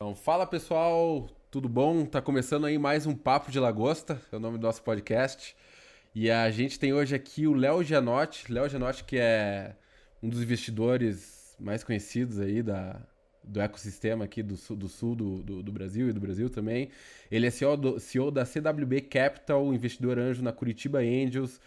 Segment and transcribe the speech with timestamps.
[0.00, 2.06] Então, fala pessoal, tudo bom?
[2.06, 5.56] Tá começando aí mais um Papo de Lagosta, é o nome do nosso podcast.
[6.14, 9.74] E a gente tem hoje aqui o Léo Gianotti, Léo Gianotti que é
[10.22, 13.02] um dos investidores mais conhecidos aí da,
[13.42, 16.90] do ecossistema aqui do sul, do, sul do, do, do, Brasil e do Brasil também.
[17.28, 21.60] Ele é CEO, do, CEO da CWB Capital, investidor anjo na Curitiba Angels,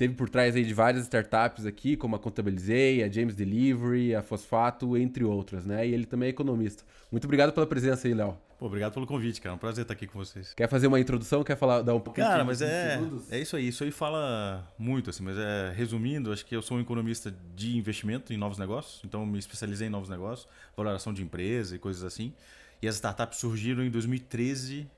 [0.00, 4.22] teve por trás aí de várias startups aqui, como a Contabilizei, a James Delivery, a
[4.22, 5.86] Fosfato, entre outras, né?
[5.86, 6.82] E ele também é economista.
[7.12, 8.34] Muito obrigado pela presença aí, Léo.
[8.58, 9.52] Obrigado pelo convite, cara.
[9.52, 10.54] É um prazer estar aqui com vocês.
[10.54, 11.44] Quer fazer uma introdução?
[11.44, 12.98] Quer falar, dar um pouquinho Cara, mas é,
[13.30, 13.68] é isso aí.
[13.68, 15.22] Isso aí fala muito, assim.
[15.22, 19.02] Mas é, resumindo, acho que eu sou um economista de investimento em novos negócios.
[19.04, 22.32] Então, me especializei em novos negócios, valoração de empresa e coisas assim.
[22.80, 24.88] E as startups surgiram em 2013,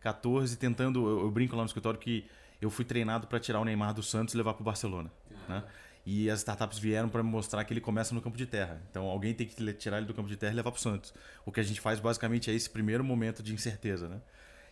[0.00, 1.08] 14, tentando...
[1.08, 2.26] Eu, eu brinco lá no escritório que
[2.60, 5.10] eu fui treinado para tirar o Neymar do Santos e levar para o Barcelona.
[5.48, 5.62] Né?
[6.04, 8.80] E as startups vieram para me mostrar que ele começa no campo de terra.
[8.90, 11.12] Então alguém tem que tirar ele do campo de terra e levar para o Santos.
[11.44, 14.08] O que a gente faz basicamente é esse primeiro momento de incerteza.
[14.08, 14.20] Né?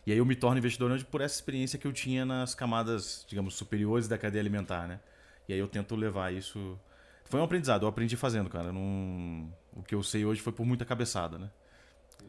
[0.06, 3.24] E aí eu me torno investidor hoje por essa experiência que eu tinha nas camadas,
[3.28, 4.86] digamos, superiores da cadeia alimentar.
[4.86, 5.00] Né?
[5.48, 6.78] E aí eu tento levar isso.
[7.24, 8.72] Foi um aprendizado, eu aprendi fazendo, cara.
[8.72, 9.52] Não...
[9.74, 11.50] O que eu sei hoje foi por muita cabeçada, né?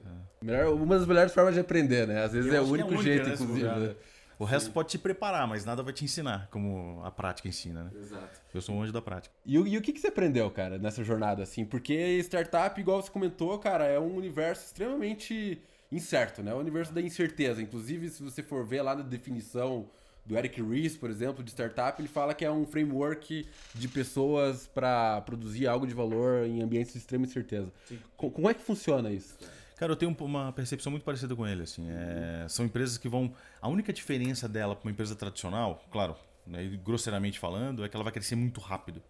[0.05, 0.45] É.
[0.45, 2.23] Melhor, uma das melhores formas de aprender, né?
[2.23, 3.65] Às vezes é o único é única, jeito, né, inclusive.
[3.65, 3.95] Né?
[4.39, 4.71] O resto Sim.
[4.71, 7.91] pode te preparar, mas nada vai te ensinar, como a prática ensina, né?
[7.93, 8.39] Exato.
[8.53, 9.35] Eu sou um anjo da prática.
[9.45, 11.65] E, e o que, que você aprendeu, cara, nessa jornada, assim?
[11.65, 16.53] Porque startup, igual você comentou, cara, é um universo extremamente incerto, né?
[16.53, 17.61] O universo da incerteza.
[17.61, 19.89] Inclusive, se você for ver lá na definição
[20.25, 23.45] do Eric Ries, por exemplo, de startup, ele fala que é um framework
[23.75, 27.73] de pessoas para produzir algo de valor em ambientes de extrema incerteza.
[27.89, 27.99] Sim.
[28.15, 29.37] Como é que funciona isso?
[29.79, 31.63] Cara, eu tenho uma percepção muito parecida com ele.
[31.63, 31.87] Assim.
[31.89, 33.33] É, são empresas que vão.
[33.61, 38.03] A única diferença dela para uma empresa tradicional, claro, né, grosseiramente falando, é que ela
[38.03, 39.01] vai crescer muito rápido.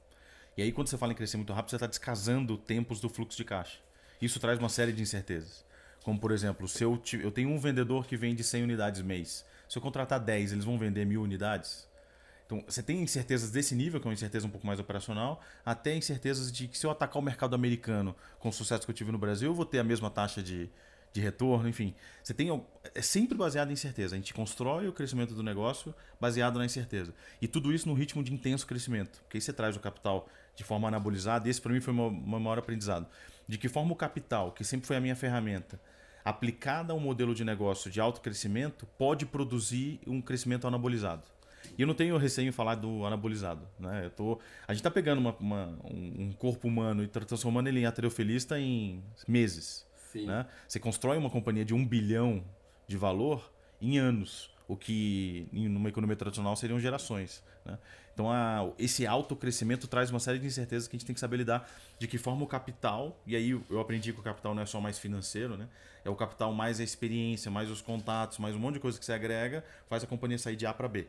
[0.55, 3.35] E aí, quando você fala em crescer muito rápido, você está descasando tempos do fluxo
[3.35, 3.79] de caixa.
[4.21, 5.65] Isso traz uma série de incertezas.
[6.03, 9.43] Como, por exemplo, se eu, eu tenho um vendedor que vende 100 unidades mês.
[9.67, 11.88] Se eu contratar 10, eles vão vender mil unidades?
[12.49, 15.95] Então, você tem incertezas desse nível, que é uma incerteza um pouco mais operacional, até
[15.95, 19.11] incertezas de que se eu atacar o mercado americano com o sucesso que eu tive
[19.11, 20.67] no Brasil, eu vou ter a mesma taxa de,
[21.13, 21.93] de retorno, enfim.
[22.23, 22.49] Você tem
[22.95, 24.15] é sempre baseado em incerteza.
[24.15, 27.13] A gente constrói o crescimento do negócio baseado na incerteza.
[27.39, 29.21] E tudo isso no ritmo de intenso crescimento.
[29.21, 31.95] Porque aí você traz o capital de forma anabolizada, e esse para mim foi o
[31.95, 32.09] meu
[32.39, 33.05] maior aprendizado.
[33.47, 35.79] De que forma o capital, que sempre foi a minha ferramenta,
[36.25, 41.21] aplicada a um modelo de negócio de alto crescimento, pode produzir um crescimento anabolizado.
[41.79, 43.65] E eu não tenho receio em falar do anabolizado.
[43.79, 44.01] Né?
[44.03, 47.85] Eu tô, a gente está pegando uma, uma, um corpo humano e transformando ele em
[47.85, 49.87] aterofilista em meses.
[50.13, 50.45] Né?
[50.67, 52.43] Você constrói uma companhia de um bilhão
[52.85, 53.49] de valor
[53.81, 57.41] em anos, o que numa economia tradicional seriam gerações.
[57.63, 57.79] Né?
[58.13, 61.21] Então, a, esse alto crescimento traz uma série de incertezas que a gente tem que
[61.21, 64.63] saber lidar de que forma o capital, e aí eu aprendi que o capital não
[64.63, 65.69] é só mais financeiro, né?
[66.03, 69.05] é o capital mais a experiência, mais os contatos, mais um monte de coisa que
[69.05, 71.07] você agrega, faz a companhia sair de A para B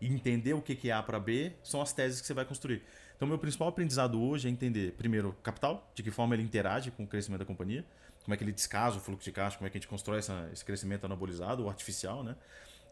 [0.00, 2.82] e entender o que é A para B são as teses que você vai construir.
[3.16, 7.04] Então, meu principal aprendizado hoje é entender, primeiro, capital, de que forma ele interage com
[7.04, 7.84] o crescimento da companhia,
[8.22, 10.18] como é que ele descasa o fluxo de caixa, como é que a gente constrói
[10.18, 12.36] essa, esse crescimento anabolizado, ou artificial, né?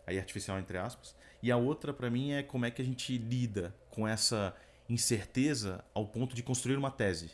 [0.07, 1.15] Aí, artificial entre aspas.
[1.43, 4.55] E a outra, para mim, é como é que a gente lida com essa
[4.89, 7.31] incerteza ao ponto de construir uma tese.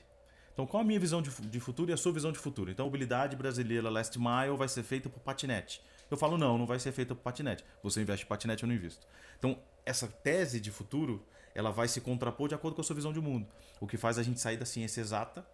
[0.52, 2.70] Então, qual a minha visão de, de futuro e a sua visão de futuro?
[2.70, 5.80] Então, a mobilidade brasileira Last Mile vai ser feita por patinete.
[6.10, 7.64] Eu falo, não, não vai ser feita por patinete.
[7.82, 9.06] Você investe em patinete, eu não invisto.
[9.38, 13.12] Então, essa tese de futuro, ela vai se contrapor de acordo com a sua visão
[13.12, 13.46] de mundo.
[13.80, 15.46] O que faz a gente sair da ciência exata,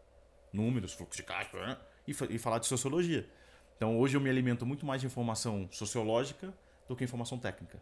[0.52, 1.76] números, fluxo de caixa, né?
[2.06, 3.28] e, e falar de sociologia.
[3.76, 6.54] Então, hoje eu me alimento muito mais de informação sociológica
[6.88, 7.80] do que informação técnica.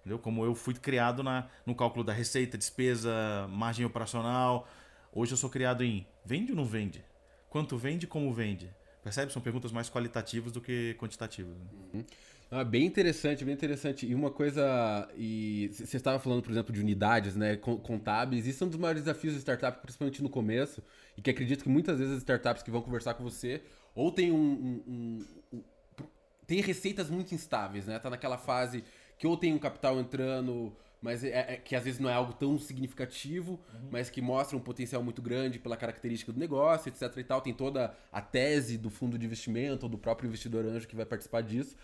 [0.00, 0.18] Entendeu?
[0.18, 4.66] Como eu fui criado na, no cálculo da receita, despesa, margem operacional.
[5.12, 7.04] Hoje eu sou criado em vende ou não vende?
[7.48, 8.74] Quanto vende, como vende?
[9.08, 9.32] Percebe?
[9.32, 11.56] São perguntas mais qualitativas do que quantitativas.
[11.56, 11.64] Né?
[11.94, 12.04] Uhum.
[12.50, 14.06] Ah, bem interessante, bem interessante.
[14.06, 18.46] E uma coisa, e você estava falando, por exemplo, de unidades, né, contábeis.
[18.46, 20.82] Isso é um dos maiores desafios da startup, principalmente no começo,
[21.16, 23.62] e que acredito que muitas vezes as startups que vão conversar com você
[23.94, 25.62] ou tem um, um, um, um
[26.46, 27.98] tem receitas muito instáveis, né?
[27.98, 28.82] Tá naquela fase
[29.18, 32.32] que ou tem um capital entrando mas é, é, que às vezes não é algo
[32.32, 33.88] tão significativo, uhum.
[33.90, 37.40] mas que mostra um potencial muito grande pela característica do negócio, etc e tal.
[37.40, 41.06] Tem toda a tese do fundo de investimento ou do próprio investidor anjo que vai
[41.06, 41.76] participar disso.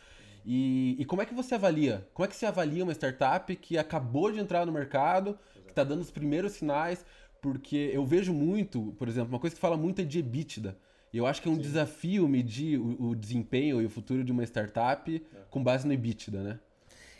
[0.45, 2.07] E, e como é que você avalia?
[2.13, 5.85] Como é que você avalia uma startup que acabou de entrar no mercado, que está
[5.85, 7.05] dando os primeiros sinais?
[7.41, 10.77] Porque eu vejo muito, por exemplo, uma coisa que fala muito é de EBITDA.
[11.13, 11.63] E eu acho que é um Sim.
[11.63, 15.39] desafio medir o, o, desempenho e o futuro de uma startup é.
[15.49, 16.59] com base no EBITDA, né?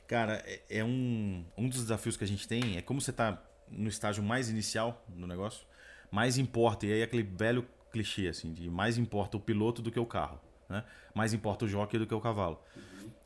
[0.07, 3.43] Cara, é, é, um, um dos desafios que a gente tem, é como você está
[3.69, 5.67] no estágio mais inicial do negócio,
[6.11, 9.99] mais importa, e aí aquele velho clichê assim, de mais importa o piloto do que
[9.99, 10.41] o carro.
[10.69, 10.85] Né?
[11.15, 12.61] Mais importa o jockey do que o cavalo.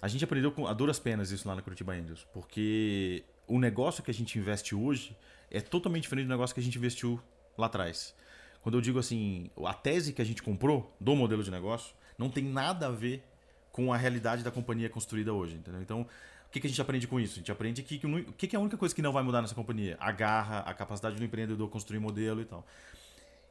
[0.00, 4.02] A gente aprendeu com, a duras penas isso lá na Curitiba Angels, porque o negócio
[4.02, 5.16] que a gente investe hoje
[5.50, 7.20] é totalmente diferente do negócio que a gente investiu
[7.56, 8.14] lá atrás.
[8.60, 12.28] Quando eu digo assim, a tese que a gente comprou do modelo de negócio não
[12.28, 13.24] tem nada a ver
[13.72, 15.80] com a realidade da companhia construída hoje, entendeu?
[15.80, 16.06] Então,
[16.48, 17.34] o que, que a gente aprende com isso?
[17.34, 19.42] A gente aprende que o que, que é a única coisa que não vai mudar
[19.42, 19.98] nessa companhia?
[20.00, 22.66] A garra, a capacidade do empreendedor construir modelo e tal.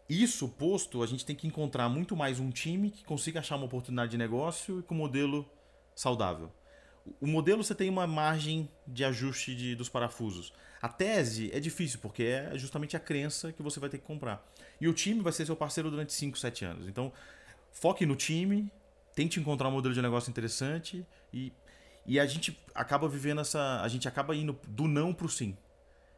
[0.10, 3.66] Isso posto, a gente tem que encontrar muito mais um time que consiga achar uma
[3.66, 5.48] oportunidade de negócio e com modelo
[5.94, 6.52] saudável.
[7.22, 10.52] O modelo você tem uma margem de ajuste de, dos parafusos.
[10.82, 14.44] A tese é difícil, porque é justamente a crença que você vai ter que comprar.
[14.82, 16.88] E o time vai ser seu parceiro durante 5, 7 anos.
[16.88, 17.12] Então,
[17.72, 18.72] foque no time,
[19.14, 21.52] tente encontrar um modelo de negócio interessante e,
[22.08, 23.82] e a gente acaba vivendo essa.
[23.82, 25.58] A gente acaba indo do não para o sim.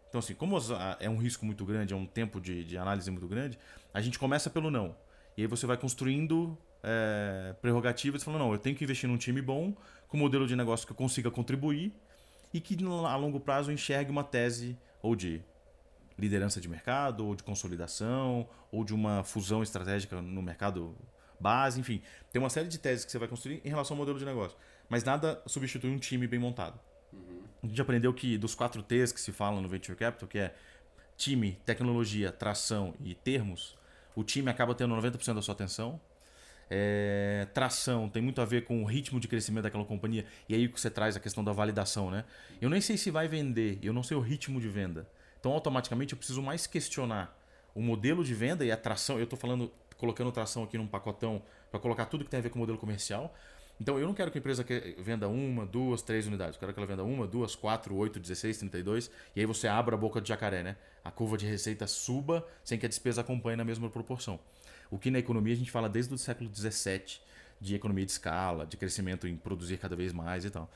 [0.08, 0.58] Então, assim, como
[1.00, 3.60] é um risco muito grande, é um tempo de, de análise muito grande,
[3.94, 4.96] a gente começa pelo não.
[5.38, 9.42] E aí você vai construindo é, prerrogativas, falando, não, eu tenho que investir num time
[9.42, 9.76] bom,
[10.08, 11.94] com um modelo de negócio que eu consiga contribuir
[12.52, 15.44] e que a longo prazo enxergue uma tese ou de
[16.18, 20.96] liderança de mercado, ou de consolidação, ou de uma fusão estratégica no mercado
[21.40, 22.02] base, enfim.
[22.32, 24.58] Tem uma série de teses que você vai construir em relação ao modelo de negócio.
[24.90, 26.80] Mas nada substitui um time bem montado.
[27.14, 27.44] Uhum.
[27.64, 30.56] A gente aprendeu que dos quatro T's que se falam no Venture Capital, que é
[31.16, 33.78] time, tecnologia, tração e termos,
[34.16, 36.02] o time acaba tendo 90% da sua atenção,
[36.70, 40.26] é, tração tem muito a ver com o ritmo de crescimento daquela companhia.
[40.48, 42.26] E aí que você traz a questão da validação, né?
[42.62, 45.08] Eu nem sei se vai vender, eu não sei o ritmo de venda.
[45.40, 47.36] Então, automaticamente, eu preciso mais questionar
[47.74, 49.18] o modelo de venda e a tração.
[49.18, 51.42] Eu estou falando, colocando tração aqui num pacotão
[51.72, 53.34] para colocar tudo que tem a ver com o modelo comercial.
[53.82, 54.66] Então, eu não quero que a empresa
[54.98, 56.56] venda uma, duas, três unidades.
[56.56, 59.10] Eu quero que ela venda uma, duas, quatro, oito, dezesseis, trinta e dois.
[59.36, 60.76] E aí você abra a boca de jacaré, né?
[61.04, 64.38] A curva de receita suba sem que a despesa acompanhe na mesma proporção.
[64.92, 67.22] O que na economia a gente fala desde o século XVII
[67.62, 70.70] de economia de escala, de crescimento em produzir cada vez mais e tal.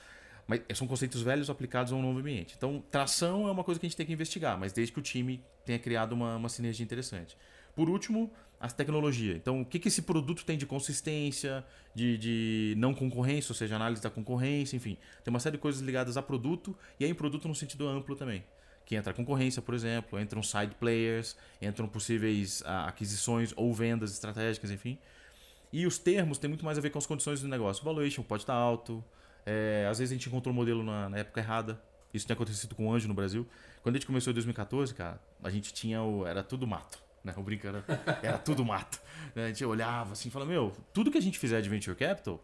[0.46, 2.56] Mas são conceitos velhos aplicados a um novo ambiente.
[2.58, 5.02] Então, tração é uma coisa que a gente tem que investigar, mas desde que o
[5.02, 7.38] time tenha criado uma, uma sinergia interessante.
[7.76, 8.32] Por último,
[8.63, 9.36] a tecnologia.
[9.36, 13.75] Então, o que, que esse produto tem de consistência, de, de não concorrência, ou seja,
[13.75, 14.98] análise da concorrência, enfim.
[15.21, 18.15] Tem uma série de coisas ligadas a produto e aí em produto no sentido amplo
[18.15, 18.42] também
[18.86, 24.12] que entra a concorrência, por exemplo, entram side players, entram possíveis ah, aquisições ou vendas
[24.12, 24.98] estratégicas, enfim.
[25.71, 27.81] E os termos têm muito mais a ver com as condições do negócio.
[27.81, 29.04] O valuation pode estar alto,
[29.45, 31.81] é, às vezes a gente encontrou o modelo na, na, época errada.
[32.13, 33.48] Isso tem acontecido com o Anjo no Brasil.
[33.81, 36.27] Quando a gente começou em 2014, cara, a gente tinha o.
[36.27, 37.01] Era tudo mato.
[37.24, 37.34] Né?
[37.38, 37.84] O era,
[38.22, 39.02] era tudo mato.
[39.36, 42.44] A gente olhava assim e falava, meu, tudo que a gente fizer de venture capital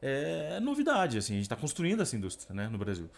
[0.00, 1.18] é novidade.
[1.18, 3.10] Assim, a gente está construindo essa indústria né, no Brasil.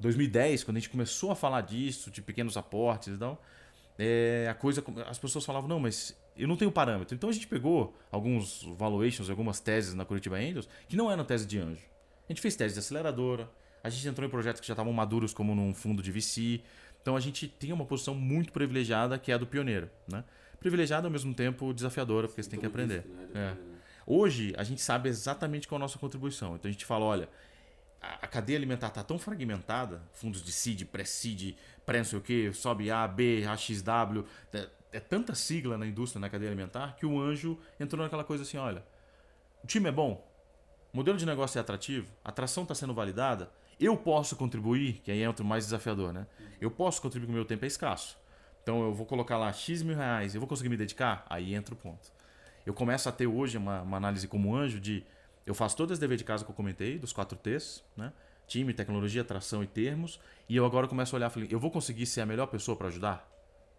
[0.00, 3.40] 2010, quando a gente começou a falar disso, de pequenos aportes e tal,
[3.98, 7.14] é, a coisa, as pessoas falavam, não, mas eu não tenho parâmetro.
[7.14, 11.46] Então a gente pegou alguns valuations, algumas teses na Curitiba Angels, que não eram tese
[11.46, 11.82] de anjo.
[12.28, 13.48] A gente fez tese de aceleradora,
[13.82, 16.62] a gente entrou em projetos que já estavam maduros, como num fundo de VC.
[17.04, 19.90] Então a gente tem uma posição muito privilegiada, que é a do pioneiro.
[20.10, 20.24] Né?
[20.58, 23.04] Privilegiada ao mesmo tempo desafiadora, porque você tem que aprender.
[23.04, 23.28] Né?
[23.34, 23.74] É.
[24.06, 26.54] Hoje a gente sabe exatamente qual é a nossa contribuição.
[26.54, 27.28] Então a gente fala, olha,
[28.00, 32.50] a cadeia alimentar está tão fragmentada, fundos de seed, pré-seed, pré não sei o que,
[32.54, 34.24] sobe A, B, AXW,
[34.54, 38.44] é, é, tanta sigla na indústria, na cadeia alimentar, que o anjo entrou naquela coisa
[38.44, 38.82] assim, olha,
[39.62, 40.26] o time é bom,
[40.90, 43.50] o modelo de negócio é atrativo, a atração está sendo validada,
[43.80, 46.26] eu posso contribuir, que aí entra o mais desafiador, né?
[46.60, 48.18] Eu posso contribuir com o meu tempo é escasso.
[48.62, 51.26] Então eu vou colocar lá X mil reais, eu vou conseguir me dedicar?
[51.28, 52.12] Aí entra o ponto.
[52.64, 55.04] Eu começo a ter hoje uma, uma análise como anjo de
[55.46, 58.12] eu faço todas as deveres de casa que eu comentei, dos quatro T's, né?
[58.46, 60.18] Time, tecnologia, atração e termos.
[60.48, 62.76] E eu agora começo a olhar e falei, eu vou conseguir ser a melhor pessoa
[62.76, 63.28] para ajudar?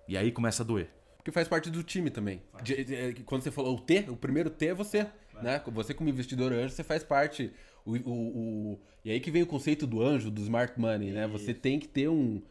[0.07, 0.89] E aí começa a doer.
[1.17, 2.43] Porque faz parte do time também.
[2.61, 5.07] De, de, quando você falou o T, o primeiro T é você.
[5.41, 5.61] Né?
[5.67, 7.51] Você como investidor anjo, você faz parte.
[7.85, 11.27] O, o, o, E aí que vem o conceito do anjo, do smart money, né?
[11.27, 12.41] Você tem que ter um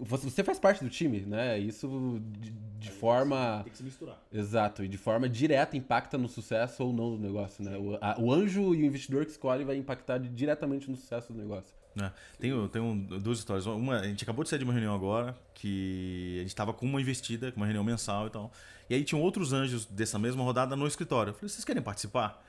[0.00, 1.58] você faz parte do time, né?
[1.58, 3.60] Isso de, de forma.
[3.62, 4.20] Tem que se misturar.
[4.32, 7.76] Exato, e de forma direta impacta no sucesso ou não do negócio, né?
[7.76, 11.38] O, a, o anjo e o investidor que escolhe vai impactar diretamente no sucesso do
[11.38, 11.74] negócio.
[11.98, 13.66] É, tem tem duas histórias.
[13.66, 16.84] Uma, a gente acabou de sair de uma reunião agora que a gente estava com
[16.84, 18.52] uma investida, com uma reunião mensal e tal.
[18.88, 21.30] E aí tinham outros anjos dessa mesma rodada no escritório.
[21.30, 22.44] Eu falei, vocês querem participar?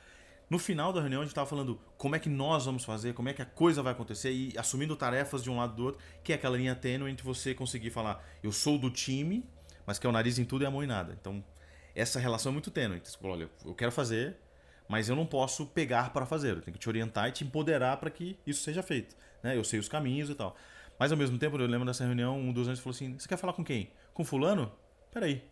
[0.49, 3.27] No final da reunião, a gente estava falando como é que nós vamos fazer, como
[3.27, 6.31] é que a coisa vai acontecer e assumindo tarefas de um lado do outro, que
[6.31, 9.43] é aquela linha tênue entre você conseguir falar, eu sou do time,
[9.85, 11.17] mas que é o nariz em tudo e a mão em nada.
[11.19, 11.43] Então,
[11.93, 13.01] essa relação é muito tênue.
[13.03, 14.37] Você fala, olha, eu quero fazer,
[14.87, 16.51] mas eu não posso pegar para fazer.
[16.51, 19.17] Eu tenho que te orientar e te empoderar para que isso seja feito.
[19.43, 19.57] Né?
[19.57, 20.55] Eu sei os caminhos e tal.
[20.99, 23.37] Mas ao mesmo tempo, eu lembro dessa reunião, um dos anos falou assim: Você quer
[23.37, 23.91] falar com quem?
[24.13, 24.71] Com Fulano?
[25.11, 25.43] Peraí.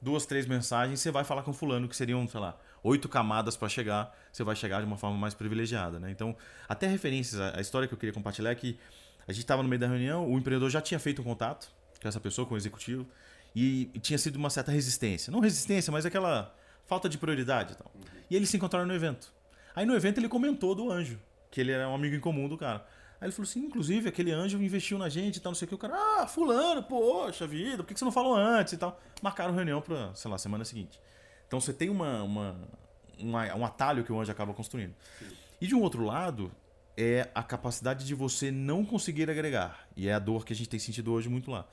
[0.00, 3.68] Duas, três mensagens, você vai falar com Fulano, que seriam, sei lá, oito camadas para
[3.68, 6.00] chegar, você vai chegar de uma forma mais privilegiada.
[6.00, 6.10] Né?
[6.10, 6.36] Então,
[6.68, 8.78] até referências, a história que eu queria compartilhar é que
[9.28, 12.08] a gente estava no meio da reunião, o empreendedor já tinha feito um contato com
[12.08, 13.06] essa pessoa, com o executivo,
[13.54, 15.30] e, tinha sido uma certa resistência.
[15.30, 16.54] Não resistência, mas aquela
[16.84, 17.74] falta de prioridade.
[17.74, 17.86] Então.
[18.28, 19.32] E eles se encontraram no evento.
[19.74, 21.18] Aí no evento ele comentou do anjo,
[21.50, 22.84] que ele era um amigo em comum do cara.
[23.22, 25.68] Aí ele falou assim, inclusive, aquele anjo investiu na gente e tal, não sei o
[25.68, 25.74] que.
[25.76, 29.00] O cara, ah, fulano, poxa vida, por que você não falou antes e tal?
[29.22, 30.98] Marcaram reunião pra, sei lá, semana seguinte.
[31.46, 32.56] Então você tem uma, uma,
[33.16, 34.92] uma um atalho que o anjo acaba construindo.
[35.60, 36.50] E de um outro lado,
[36.96, 39.86] é a capacidade de você não conseguir agregar.
[39.96, 41.64] E é a dor que a gente tem sentido hoje muito lá.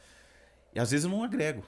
[0.76, 1.66] E às vezes eu não agrego.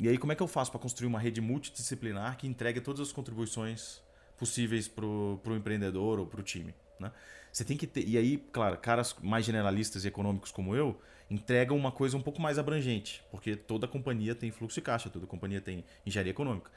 [0.00, 3.02] E aí como é que eu faço para construir uma rede multidisciplinar que entregue todas
[3.02, 4.00] as contribuições
[4.38, 6.74] possíveis para o empreendedor ou para o time?
[6.98, 7.12] Né?
[7.52, 8.06] Você tem que ter.
[8.06, 11.00] E aí, claro, caras mais generalistas e econômicos como eu
[11.30, 15.26] entregam uma coisa um pouco mais abrangente, porque toda companhia tem fluxo de caixa, toda
[15.26, 16.70] companhia tem engenharia econômica.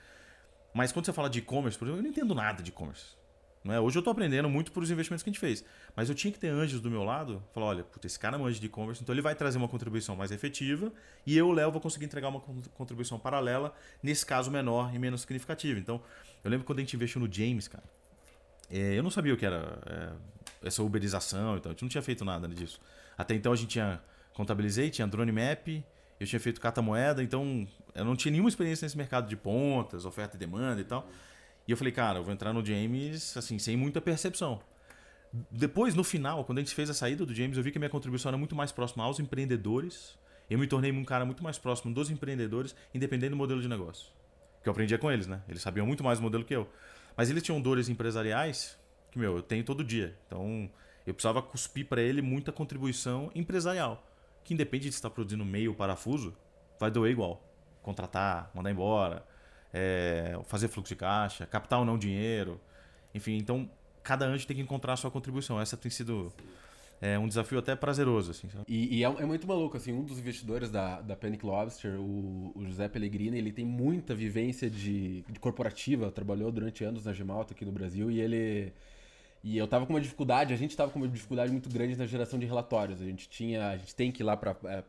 [0.74, 3.22] Mas quando você fala de e-commerce, por exemplo, eu não entendo nada de e-commerce.
[3.64, 3.80] Não é?
[3.80, 5.64] Hoje eu estou aprendendo muito por os investimentos que a gente fez.
[5.96, 7.44] Mas eu tinha que ter anjos do meu lado.
[7.54, 10.32] Falar, olha, puta, esse cara manja de e-commerce, então ele vai trazer uma contribuição mais
[10.32, 10.92] efetiva
[11.26, 12.40] e eu, Léo, vou conseguir entregar uma
[12.74, 15.80] contribuição paralela, nesse caso menor e menos significativa.
[15.80, 16.02] Então,
[16.44, 17.84] eu lembro quando a gente investiu no James, cara.
[18.70, 20.10] É, eu não sabia o que era é,
[20.64, 22.80] essa uberização, então a gente não tinha feito nada disso.
[23.18, 24.02] Até então a gente tinha
[24.34, 25.68] contabilizei, tinha drone map,
[26.20, 30.06] eu tinha feito cata moeda, então eu não tinha nenhuma experiência nesse mercado de pontas,
[30.06, 31.08] oferta e demanda e tal.
[31.68, 34.62] E eu falei, cara, eu vou entrar no James assim, sem muita percepção.
[35.50, 37.80] Depois, no final, quando a gente fez a saída do James, eu vi que a
[37.80, 40.18] minha contribuição era muito mais próxima aos empreendedores.
[40.50, 44.12] Eu me tornei um cara muito mais próximo dos empreendedores, independente do modelo de negócio.
[44.62, 45.42] Que eu aprendia com eles, né?
[45.48, 46.70] Eles sabiam muito mais do modelo que eu.
[47.16, 48.78] Mas eles tinham dores empresariais
[49.12, 50.18] que, meu, eu tenho todo dia.
[50.26, 50.70] Então,
[51.06, 54.08] eu precisava cuspir para ele muita contribuição empresarial.
[54.44, 56.36] Que independe de estar produzindo meio parafuso,
[56.80, 57.44] vai doer igual.
[57.84, 59.26] Contratar, mandar embora,
[59.74, 62.60] é, fazer fluxo de caixa, captar ou não dinheiro.
[63.14, 63.70] Enfim, então,
[64.02, 65.60] cada anjo tem que encontrar a sua contribuição.
[65.60, 66.34] Essa tem sido
[67.02, 68.30] é um desafio até prazeroso.
[68.30, 72.00] Assim, e, e é, é, muito maluco, assim, um dos investidores da, da Panic Lobster,
[72.00, 77.12] o, o, José Pellegrini, ele tem muita vivência de, de corporativa, trabalhou durante anos na
[77.12, 78.72] Gemalto aqui no Brasil, e ele...
[79.44, 82.06] E eu tava com uma dificuldade, a gente tava com uma dificuldade muito grande na
[82.06, 83.02] geração de relatórios.
[83.02, 84.84] A gente tinha, a gente tem que ir lá para é,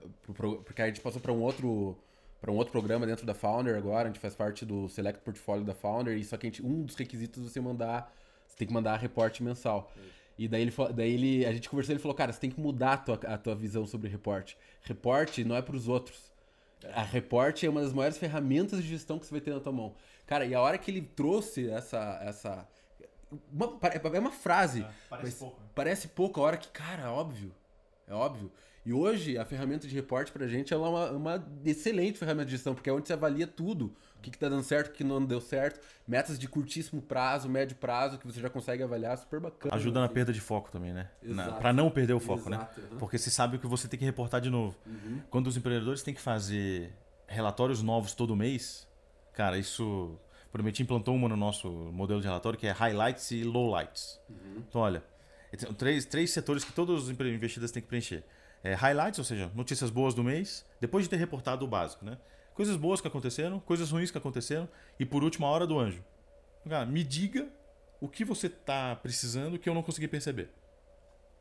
[0.65, 1.97] porque a gente passou para um outro
[2.41, 5.65] para um outro programa dentro da Founder agora, a gente faz parte do Select Portfólio
[5.65, 8.13] da Founder, e só que gente, um dos requisitos é você mandar,
[8.49, 9.93] você tem que mandar reporte mensal.
[10.37, 12.95] E daí ele, daí ele, a gente conversou, ele falou, cara, você tem que mudar
[12.95, 14.59] a tua, a tua visão sobre reporte.
[14.83, 16.33] Reporte não é para os outros.
[16.93, 19.71] A reporte é uma das maiores ferramentas de gestão que você vai ter na tua
[19.71, 19.95] mão.
[20.27, 22.19] Cara, e a hora que ele trouxe essa.
[22.25, 22.69] essa
[23.53, 23.79] uma,
[24.15, 24.83] é uma frase.
[24.83, 25.61] É, parece pouco.
[25.61, 25.67] Né?
[25.75, 27.55] Parece pouco a hora que, cara, é óbvio.
[28.07, 28.51] É óbvio.
[28.85, 32.75] E hoje a ferramenta de reporte pra gente é uma, uma excelente ferramenta de gestão,
[32.75, 33.95] porque é onde você avalia tudo.
[34.17, 35.81] O que, que tá dando certo, o que não deu certo.
[36.07, 39.75] Metas de curtíssimo prazo, médio prazo, que você já consegue avaliar, super bacana.
[39.75, 41.09] Ajuda na perda de foco também, né?
[41.35, 42.57] Para pra não perder o foco, né?
[42.57, 42.89] Exato, né?
[42.93, 42.99] Uhum.
[42.99, 44.77] Porque você sabe o que você tem que reportar de novo.
[44.87, 45.21] Uhum.
[45.31, 46.93] Quando os empreendedores têm que fazer
[47.27, 48.87] relatórios novos todo mês,
[49.33, 50.19] cara, isso.
[50.53, 54.21] Prometi implantou uma no nosso modelo de relatório que é highlights e lowlights.
[54.29, 54.63] Uhum.
[54.69, 55.03] Então, olha,
[55.79, 58.23] três, três setores que todos os investidores têm que preencher
[58.63, 62.17] é, highlights, ou seja, notícias boas do mês, depois de ter reportado o básico, né?
[62.55, 64.69] Coisas boas que aconteceram, coisas ruins que aconteceram
[64.99, 66.05] e por último a hora do anjo.
[66.69, 67.49] Cara, me diga
[68.01, 70.51] o que você está precisando que eu não consegui perceber.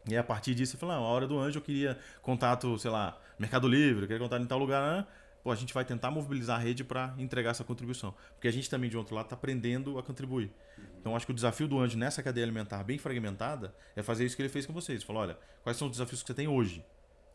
[0.08, 2.89] E a partir disso, você fala, ah, a hora do anjo eu queria contato, sei
[2.89, 5.08] lá, Mercado Livre, eu queria contato em tal lugar, né?
[5.44, 8.14] Pô, a gente vai tentar mobilizar a rede para entregar essa contribuição.
[8.34, 10.52] Porque a gente também, de outro lado, está aprendendo a contribuir.
[11.00, 14.36] Então, acho que o desafio do Anjo nessa cadeia alimentar bem fragmentada é fazer isso
[14.36, 15.04] que ele fez com vocês.
[15.04, 16.86] Falou, olha, quais são os desafios que você tem hoje?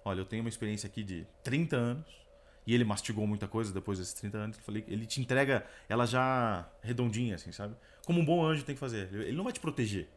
[0.07, 2.27] olha, eu tenho uma experiência aqui de 30 anos,
[2.65, 6.69] e ele mastigou muita coisa depois desses 30 anos, falei, ele te entrega ela já
[6.81, 7.77] redondinha, assim, sabe?
[8.05, 9.13] Como um bom anjo tem que fazer.
[9.13, 10.09] Ele não vai te proteger.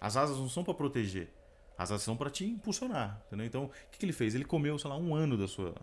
[0.00, 1.28] As asas não são para proteger.
[1.76, 3.46] As asas são para te impulsionar, entendeu?
[3.46, 4.34] Então, o que, que, ele fez?
[4.34, 5.74] Ele comeu, sei lá, um ano da sua...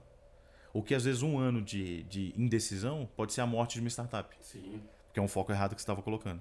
[0.78, 3.90] O que às vezes um ano de, de indecisão pode ser a morte de uma
[3.90, 4.36] startup.
[4.42, 4.80] Sim.
[5.12, 6.40] Que é um foco errado que você estava colocando.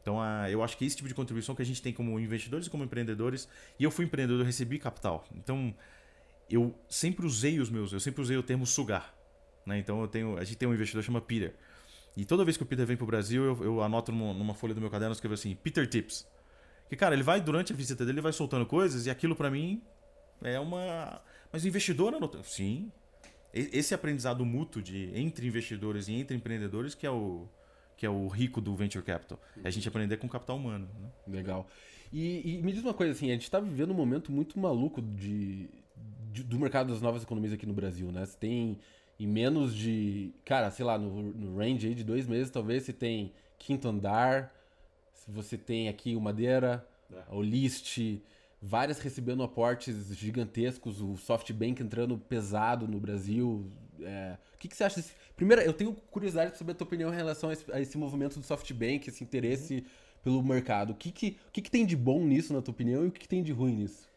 [0.00, 2.66] Então, a, eu acho que esse tipo de contribuição que a gente tem como investidores
[2.66, 3.46] e como empreendedores,
[3.78, 5.26] e eu fui empreendedor, eu recebi capital.
[5.36, 5.74] Então,
[6.48, 9.14] eu sempre usei os meus, eu sempre usei o termo sugar.
[9.66, 9.78] Né?
[9.78, 11.54] Então eu tenho, a gente tem um investidor que chama Peter.
[12.16, 14.54] E toda vez que o Peter vem para o Brasil, eu, eu anoto numa, numa,
[14.54, 16.26] folha do meu caderno, escrevo assim, Peter Tips.
[16.88, 19.50] Que, cara, ele vai, durante a visita dele, ele vai soltando coisas e aquilo para
[19.50, 19.82] mim
[20.42, 21.20] é uma...
[21.52, 22.42] Mas o investidor anota...
[22.44, 22.90] Sim.
[23.54, 27.46] Esse aprendizado mútuo de, entre investidores e entre empreendedores que é o,
[27.96, 29.40] que é o rico do Venture Capital.
[29.62, 30.88] É a gente aprender com capital humano.
[30.98, 31.36] Né?
[31.36, 31.68] Legal.
[32.12, 35.00] E, e, me diz uma coisa assim, a gente está vivendo um momento muito maluco
[35.00, 35.68] de,
[36.44, 38.24] do mercado das novas economias aqui no Brasil, né?
[38.24, 38.78] Você tem
[39.18, 42.92] em menos de, cara, sei lá, no, no range aí de dois meses, talvez você
[42.92, 44.52] tem quinto andar,
[45.28, 47.22] você tem aqui o Madeira, é.
[47.30, 47.98] o List,
[48.64, 53.70] várias recebendo aportes gigantescos, o SoftBank entrando pesado no Brasil.
[54.00, 55.12] É, o que, que você acha desse...
[55.36, 57.98] Primeiro, eu tenho curiosidade de saber a tua opinião em relação a esse, a esse
[57.98, 59.84] movimento do SoftBank, esse interesse uhum.
[60.22, 60.90] pelo mercado.
[60.90, 63.20] O que, que, que, que tem de bom nisso, na tua opinião, e o que,
[63.20, 64.08] que tem de ruim nisso?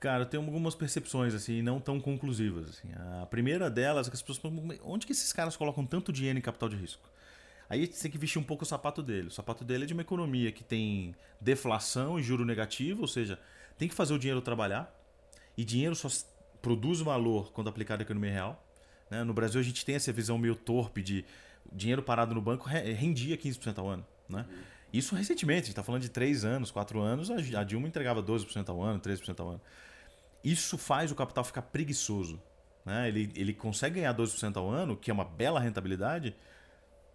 [0.00, 2.68] Cara, eu tenho algumas percepções, assim, não tão conclusivas.
[2.68, 2.88] Assim.
[3.22, 4.52] A primeira delas é que as pessoas
[4.84, 7.08] onde que esses caras colocam tanto dinheiro em capital de risco?
[7.70, 9.28] Aí você tem que vestir um pouco o sapato dele.
[9.28, 13.38] O sapato dele é de uma economia que tem deflação e juro negativo, ou seja,
[13.76, 14.92] tem que fazer o dinheiro trabalhar.
[15.56, 16.08] E dinheiro só
[16.60, 18.66] produz valor quando aplicado à economia real.
[19.10, 19.22] Né?
[19.22, 21.24] No Brasil a gente tem essa visão meio torpe de
[21.72, 24.06] dinheiro parado no banco rendia 15% ao ano.
[24.28, 24.46] Né?
[24.92, 28.68] Isso recentemente, a gente está falando de 3 anos, 4 anos, a Dilma entregava 12%
[28.68, 29.60] ao ano, 13% ao ano.
[30.42, 32.40] Isso faz o capital ficar preguiçoso.
[32.84, 33.08] Né?
[33.08, 36.36] Ele, ele consegue ganhar 12% ao ano, que é uma bela rentabilidade,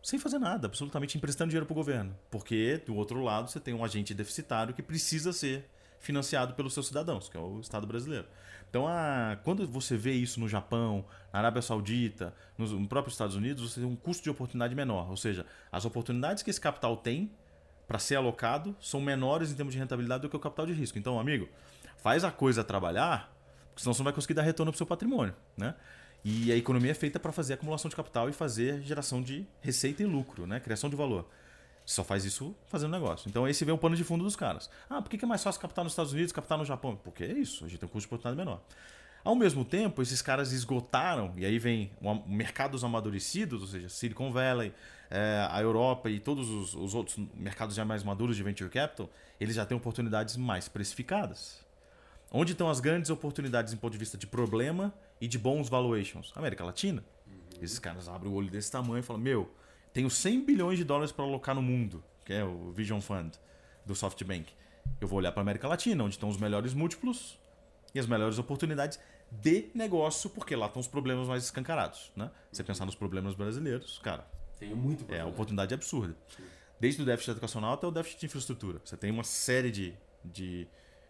[0.01, 2.17] sem fazer nada, absolutamente emprestando dinheiro para o governo.
[2.31, 6.87] Porque, do outro lado, você tem um agente deficitário que precisa ser financiado pelos seus
[6.87, 8.25] cidadãos, que é o Estado brasileiro.
[8.69, 11.03] Então, a, quando você vê isso no Japão,
[11.33, 15.09] na Arábia Saudita, nos, no próprio Estados Unidos, você tem um custo de oportunidade menor.
[15.09, 17.31] Ou seja, as oportunidades que esse capital tem
[17.87, 20.99] para ser alocado são menores em termos de rentabilidade do que o capital de risco.
[20.99, 21.49] Então, amigo,
[21.97, 23.35] faz a coisa trabalhar,
[23.69, 25.33] porque senão você não vai conseguir dar retorno para o seu patrimônio.
[25.57, 25.73] Né?
[26.23, 30.03] E a economia é feita para fazer acumulação de capital e fazer geração de receita
[30.03, 30.59] e lucro, né?
[30.59, 31.27] criação de valor.
[31.89, 33.27] Você só faz isso fazendo negócio.
[33.27, 34.69] Então esse vem o pano de fundo dos caras.
[34.88, 36.96] Ah, por que é mais fácil captar nos Estados Unidos, captar no Japão?
[36.96, 38.62] Porque é isso, a gente tem um custo de oportunidade menor.
[39.24, 41.91] Ao mesmo tempo, esses caras esgotaram, e aí vem
[42.27, 44.72] mercados amadurecidos, ou seja, Silicon Valley,
[45.10, 49.10] é, a Europa e todos os, os, outros mercados já mais maduros de venture capital,
[49.39, 51.65] eles já têm oportunidades mais precificadas.
[52.31, 56.31] Onde estão as grandes oportunidades em ponto de vista de problema e de bons valuations?
[56.36, 57.03] América Latina.
[57.25, 57.63] Uhum.
[57.63, 59.51] Esses caras abrem o olho desse tamanho e falam: Meu,
[59.93, 63.34] tenho 100 bilhões de dólares para alocar no mundo, que é o Vision Fund
[63.86, 64.51] do SoftBank.
[65.00, 67.39] Eu vou olhar para a América Latina, onde estão os melhores múltiplos
[67.93, 69.00] e as melhores oportunidades
[69.31, 72.12] de negócio, porque lá estão os problemas mais escancarados.
[72.15, 72.30] Né?
[72.52, 74.28] Você pensar nos problemas brasileiros, cara.
[74.60, 75.23] Tem muito problema.
[75.23, 76.15] É, a oportunidade absurda.
[76.80, 78.82] Desde o déficit educacional até o déficit de infraestrutura.
[78.84, 80.67] Você tem uma série de, de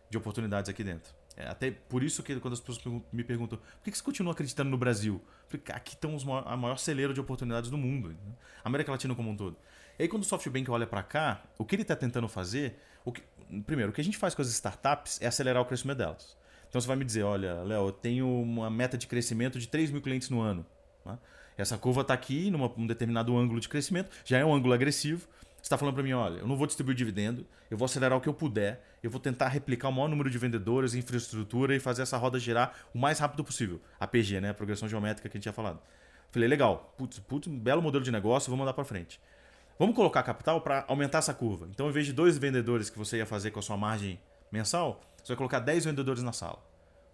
[0.09, 1.13] de oportunidades aqui dentro.
[1.39, 4.69] É até por isso que quando as pessoas me perguntam por que você continua acreditando
[4.69, 5.21] no Brasil?
[5.47, 8.09] Porque aqui estão os maior, a maior celeiro de oportunidades do mundo.
[8.09, 8.17] Né?
[8.61, 9.55] América Latina como um todo.
[9.97, 12.77] E aí quando o SoftBank olha para cá, o que ele está tentando fazer...
[13.05, 13.23] O que,
[13.65, 16.37] primeiro, o que a gente faz com as startups é acelerar o crescimento delas.
[16.67, 19.91] Então você vai me dizer, olha, Léo, eu tenho uma meta de crescimento de 3
[19.91, 20.65] mil clientes no ano.
[21.05, 21.17] Né?
[21.57, 25.27] Essa curva está aqui, num determinado ângulo de crescimento, já é um ângulo agressivo.
[25.59, 28.21] Você está falando para mim, olha, eu não vou distribuir dividendo, eu vou acelerar o
[28.21, 32.01] que eu puder, eu vou tentar replicar o maior número de vendedores, infraestrutura e fazer
[32.01, 33.81] essa roda girar o mais rápido possível.
[33.99, 34.49] A PG, né?
[34.51, 35.79] A progressão geométrica que a gente tinha falado.
[36.31, 39.19] Falei, legal, putz, putz, um belo modelo de negócio, vamos mandar para frente.
[39.77, 41.67] Vamos colocar capital para aumentar essa curva.
[41.69, 44.19] Então, em vez de dois vendedores que você ia fazer com a sua margem
[44.51, 46.59] mensal, você vai colocar 10 vendedores na sala.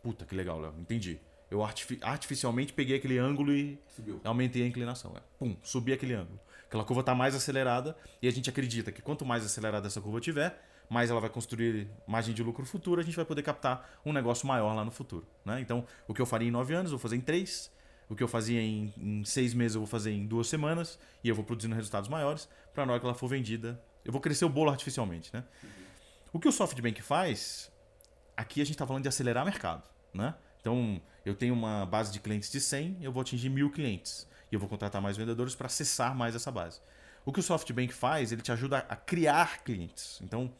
[0.02, 0.74] Puta, que legal, Léo.
[0.80, 1.20] Entendi.
[1.50, 1.64] Eu
[2.02, 4.20] artificialmente peguei aquele ângulo e Subiu.
[4.24, 5.14] aumentei a inclinação.
[5.16, 5.22] É.
[5.38, 6.40] Pum, subi aquele ângulo.
[6.68, 10.20] Aquela curva está mais acelerada e a gente acredita que quanto mais acelerada essa curva
[10.20, 14.12] tiver, mais ela vai construir margem de lucro futuro, a gente vai poder captar um
[14.12, 15.28] negócio maior lá no futuro.
[15.44, 15.60] Né?
[15.62, 17.72] Então, o que eu faria em nove anos, eu vou fazer em três.
[18.08, 21.00] O que eu fazia em, em seis meses, eu vou fazer em duas semanas.
[21.24, 24.22] E eu vou produzindo resultados maiores para na hora que ela for vendida, eu vou
[24.22, 25.32] crescer o bolo artificialmente.
[25.34, 25.44] Né?
[26.32, 27.72] O que o SoftBank faz,
[28.36, 29.84] aqui a gente está falando de acelerar mercado.
[30.14, 30.36] Né?
[30.60, 34.60] Então, eu tenho uma base de clientes de 100, eu vou atingir mil clientes eu
[34.60, 36.80] vou contratar mais vendedores para acessar mais essa base.
[37.26, 40.20] O que o SoftBank faz, ele te ajuda a criar clientes.
[40.22, 40.52] Então,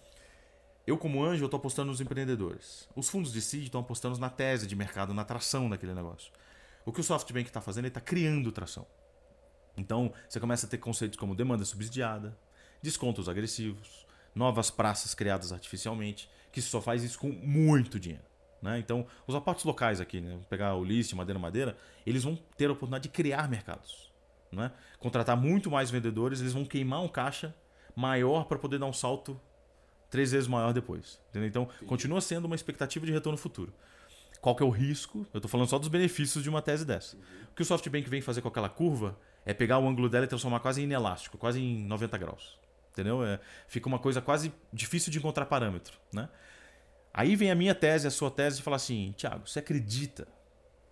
[0.88, 2.88] eu como anjo, eu estou apostando nos empreendedores.
[2.96, 6.32] Os fundos de seed estão apostando na tese de mercado, na tração daquele negócio.
[6.86, 8.86] O que o SoftBank está fazendo, ele está criando tração.
[9.78, 12.38] Então, você começa a ter conceitos como demanda subsidiada,
[12.82, 18.24] descontos agressivos, novas praças criadas artificialmente, que só faz isso com muito dinheiro.
[18.66, 18.80] Né?
[18.80, 20.40] Então, os aportes locais aqui, né?
[20.50, 24.12] Pegar o List, Madeira Madeira, eles vão ter a oportunidade de criar mercados.
[24.52, 24.72] Né?
[24.98, 27.54] Contratar muito mais vendedores, eles vão queimar um caixa
[27.96, 29.40] maior para poder dar um salto
[30.10, 31.22] três vezes maior depois.
[31.30, 31.48] Entendeu?
[31.48, 31.86] Então, Sim.
[31.86, 33.72] continua sendo uma expectativa de retorno futuro.
[34.42, 35.28] Qual que é o risco?
[35.32, 37.16] Eu estou falando só dos benefícios de uma tese dessa.
[37.16, 37.22] Uhum.
[37.52, 40.28] O que o SoftBank vem fazer com aquela curva é pegar o ângulo dela e
[40.28, 42.58] transformar quase em inelástico, quase em 90 graus.
[42.92, 43.24] Entendeu?
[43.24, 46.00] É, fica uma coisa quase difícil de encontrar parâmetro.
[46.12, 46.28] Né?
[47.18, 50.28] Aí vem a minha tese, a sua tese, de falar assim: Tiago, você acredita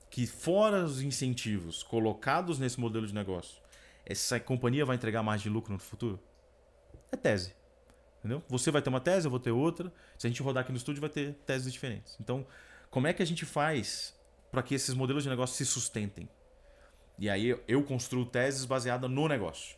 [0.10, 3.62] que, fora os incentivos colocados nesse modelo de negócio,
[4.06, 6.18] essa companhia vai entregar mais de lucro no futuro?
[7.12, 7.54] É tese.
[8.20, 8.42] Entendeu?
[8.48, 9.92] Você vai ter uma tese, eu vou ter outra.
[10.18, 12.16] Se a gente rodar aqui no estúdio, vai ter teses diferentes.
[12.22, 12.48] Então,
[12.90, 14.18] como é que a gente faz
[14.50, 16.30] para que esses modelos de negócio se sustentem?
[17.20, 19.76] E aí eu construo teses baseadas no negócio.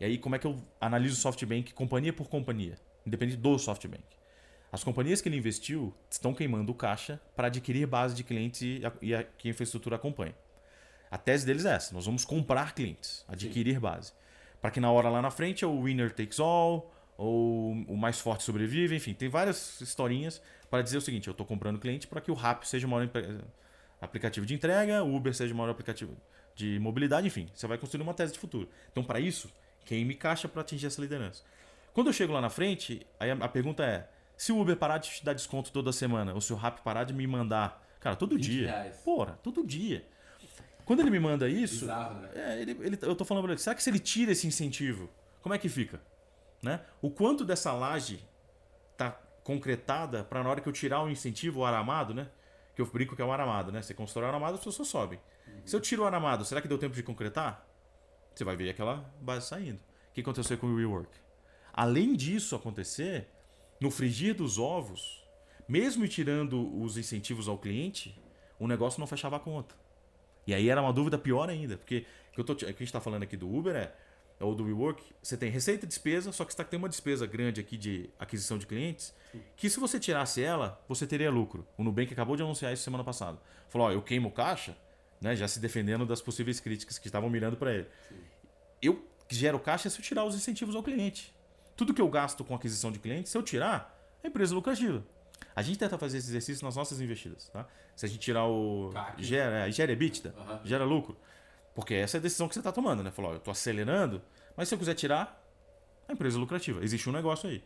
[0.00, 2.76] E aí como é que eu analiso o SoftBank companhia por companhia?
[3.06, 4.04] independente do SoftBank.
[4.74, 8.84] As companhias que ele investiu estão queimando o caixa para adquirir base de clientes e,
[8.84, 10.34] a, e a, que a infraestrutura acompanha.
[11.08, 13.78] A tese deles é essa: nós vamos comprar clientes, adquirir Sim.
[13.78, 14.12] base.
[14.60, 18.42] Para que na hora lá na frente o winner takes all, ou o mais forte
[18.42, 22.32] sobrevive, enfim, tem várias historinhas para dizer o seguinte: eu estou comprando cliente para que
[22.32, 23.08] o Rap seja o maior
[24.00, 26.16] aplicativo de entrega, o Uber seja o maior aplicativo
[26.56, 28.68] de mobilidade, enfim, você vai construir uma tese de futuro.
[28.90, 29.48] Então, para isso,
[29.84, 31.44] queime caixa para atingir essa liderança.
[31.92, 35.10] Quando eu chego lá na frente, aí a, pergunta é: se o Uber parar de
[35.10, 38.38] te dar desconto toda semana, ou se o Rap parar de me mandar, cara, todo
[38.38, 38.68] dia.
[38.68, 38.96] Reais.
[38.98, 40.06] Porra, todo dia.
[40.84, 42.30] Quando ele me manda isso, Bizarro, né?
[42.34, 45.08] é, ele, ele, eu tô falando pra ele, será que se ele tira esse incentivo,
[45.40, 46.00] como é que fica?
[46.62, 46.80] Né?
[47.00, 48.22] O quanto dessa laje
[48.96, 49.10] tá
[49.42, 52.28] concretada para na hora que eu tirar o incentivo, o aramado, né?
[52.74, 53.82] Que eu brinco que é o aramado, né?
[53.82, 55.20] Você constrói o aramado, as pessoas sobem.
[55.46, 55.60] Uhum.
[55.64, 57.66] Se eu tiro o aramado, será que deu tempo de concretar?
[58.34, 59.78] Você vai ver aquela base saindo.
[60.10, 61.10] O que aconteceu com o rework?
[61.72, 63.28] Além disso acontecer,
[63.80, 65.22] no frigir dos ovos,
[65.68, 68.20] mesmo tirando os incentivos ao cliente,
[68.58, 69.74] o negócio não fechava a conta.
[70.46, 72.84] E aí era uma dúvida pior ainda, porque o que, eu tô, que a gente
[72.84, 73.92] está falando aqui do Uber é,
[74.40, 77.26] ou do WeWork, você tem receita e despesa, só que você tá, tem uma despesa
[77.26, 79.14] grande aqui de aquisição de clientes,
[79.56, 81.66] que se você tirasse ela, você teria lucro.
[81.78, 83.40] O Nubank acabou de anunciar isso semana passada.
[83.68, 84.76] Falou, ó, eu queimo caixa,
[85.20, 87.86] né, já se defendendo das possíveis críticas que estavam mirando para ele.
[88.08, 88.16] Sim.
[88.82, 91.34] Eu gero caixa se eu tirar os incentivos ao cliente.
[91.76, 95.04] Tudo que eu gasto com aquisição de clientes, se eu tirar, a empresa é lucrativa.
[95.54, 97.48] A gente tenta fazer esse exercício nas nossas investidas.
[97.48, 97.66] Tá?
[97.94, 98.92] Se a gente tirar o.
[99.18, 100.60] Gera, é, gera EBITDA, uhum.
[100.64, 101.16] gera lucro.
[101.74, 103.10] Porque essa é a decisão que você está tomando, né?
[103.10, 104.22] Falou, eu estou acelerando,
[104.56, 105.42] mas se eu quiser tirar,
[106.08, 106.82] a empresa é lucrativa.
[106.84, 107.62] Existe um negócio aí.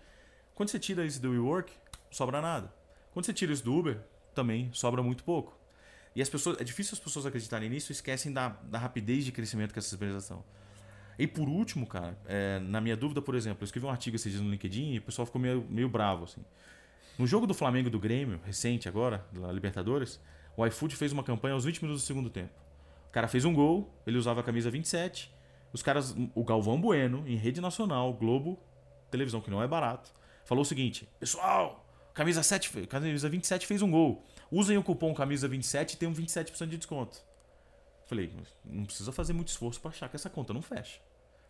[0.55, 1.73] Quando você tira isso do WeWork,
[2.07, 2.73] não sobra nada.
[3.13, 4.01] Quando você tira isso do Uber,
[4.35, 5.59] também sobra muito pouco.
[6.15, 9.33] E as pessoas, é difícil as pessoas acreditarem nisso e esquecem da, da rapidez de
[9.33, 10.43] crescimento que essas empresas estão.
[11.19, 14.31] E por último, cara, é, na minha dúvida, por exemplo, eu escrevi um artigo esses
[14.31, 16.45] dias no LinkedIn e o pessoal ficou meio, meio bravo, assim.
[17.19, 20.21] No jogo do Flamengo e do Grêmio, recente agora, da Libertadores,
[20.57, 22.53] o iFood fez uma campanha aos 20 minutos do segundo tempo.
[23.09, 25.35] O cara fez um gol, ele usava a camisa 27.
[25.73, 28.57] Os caras, o Galvão Bueno, em rede nacional, Globo,
[29.11, 30.13] televisão que não é barato,
[30.45, 34.25] falou o seguinte: Pessoal, camisa, 7, camisa 27 fez um gol.
[34.51, 37.19] Usem o cupom camisa 27 e tem um 27% de desconto.
[38.07, 38.33] Falei,
[38.65, 40.99] não precisa fazer muito esforço para achar que essa conta não fecha.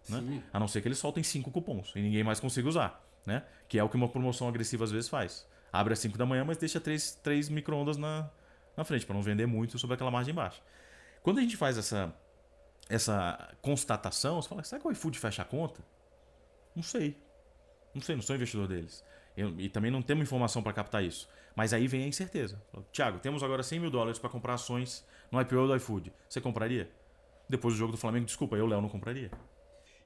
[0.09, 0.43] Né?
[0.53, 3.05] A não ser que eles soltem cinco cupons e ninguém mais consiga usar.
[3.27, 3.43] Né?
[3.69, 5.47] Que é o que uma promoção agressiva às vezes faz.
[5.73, 8.31] Abre às 5 da manhã, mas deixa três, três micro-ondas na,
[8.77, 10.63] na frente, para não vender muito sobre aquela margem baixa.
[11.23, 12.15] Quando a gente faz essa,
[12.89, 15.83] essa constatação, você fala, será que o iFood fecha a conta?
[16.75, 17.17] Não sei.
[17.95, 19.05] Não sei, não sou investidor deles.
[19.37, 21.29] Eu, e também não temos informação para captar isso.
[21.55, 22.63] Mas aí vem a incerteza.
[22.93, 26.13] Tiago, temos agora 100 mil dólares para comprar ações no IPO do iFood.
[26.29, 26.91] Você compraria?
[27.49, 29.31] Depois do jogo do Flamengo, desculpa, eu, Léo, não compraria.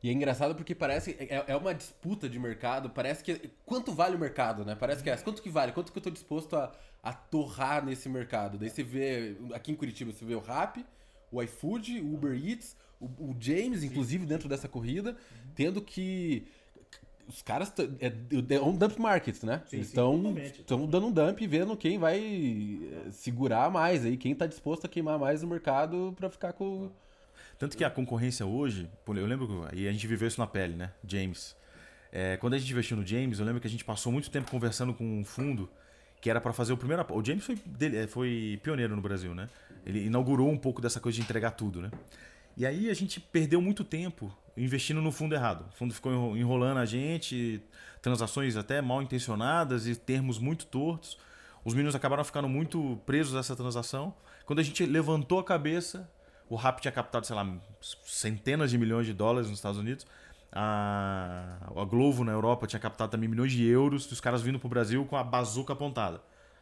[0.02, 1.16] E é engraçado porque parece.
[1.18, 2.90] É, é uma disputa de mercado.
[2.90, 3.50] Parece que.
[3.64, 4.74] Quanto vale o mercado, né?
[4.74, 5.16] Parece que é.
[5.16, 5.70] Quanto que vale?
[5.70, 8.58] Quanto que eu tô disposto a, a torrar nesse mercado?
[8.58, 9.36] Daí você vê.
[9.54, 10.84] Aqui em Curitiba, você vê o Rap,
[11.30, 15.16] o iFood, o Uber Eats, o, o James, inclusive, dentro dessa corrida,
[15.54, 16.48] tendo que.
[17.28, 17.72] Os caras.
[18.00, 18.12] É,
[18.56, 19.62] é um dump market, né?
[19.68, 24.34] Sim, estão estão dando um dump e vendo quem vai eh, segurar mais aí, quem
[24.34, 26.90] tá disposto a queimar mais no mercado para ficar com
[27.62, 30.90] tanto que a concorrência hoje, eu lembro, e a gente viveu isso na pele, né?
[31.06, 31.54] James.
[32.10, 34.50] É, quando a gente investiu no James, eu lembro que a gente passou muito tempo
[34.50, 35.70] conversando com um fundo
[36.20, 37.06] que era para fazer o primeiro.
[37.14, 37.56] O James foi,
[37.94, 39.48] é, foi pioneiro no Brasil, né?
[39.86, 41.92] Ele inaugurou um pouco dessa coisa de entregar tudo, né?
[42.56, 45.64] E aí a gente perdeu muito tempo investindo no fundo errado.
[45.72, 47.62] O fundo ficou enrolando a gente,
[48.02, 51.16] transações até mal intencionadas e termos muito tortos.
[51.64, 54.12] Os meninos acabaram ficando muito presos a essa transação.
[54.46, 56.10] Quando a gente levantou a cabeça,
[56.48, 57.46] o Rap tinha captado, sei lá,
[58.04, 60.06] centenas de milhões de dólares nos Estados Unidos.
[60.52, 64.04] A, a Globo na Europa tinha captado também milhões de euros.
[64.04, 66.20] E os caras vindo pro Brasil com a bazuca apontada.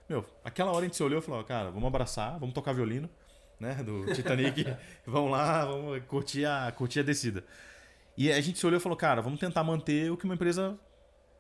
[0.09, 3.09] Meu, aquela hora a gente se olhou e falou: cara, vamos abraçar, vamos tocar violino,
[3.59, 3.75] né?
[3.75, 4.65] Do Titanic.
[5.07, 7.45] vamos lá, vamos curtir a, curtir a descida.
[8.17, 10.79] E a gente se olhou e falou: cara, vamos tentar manter o que uma empresa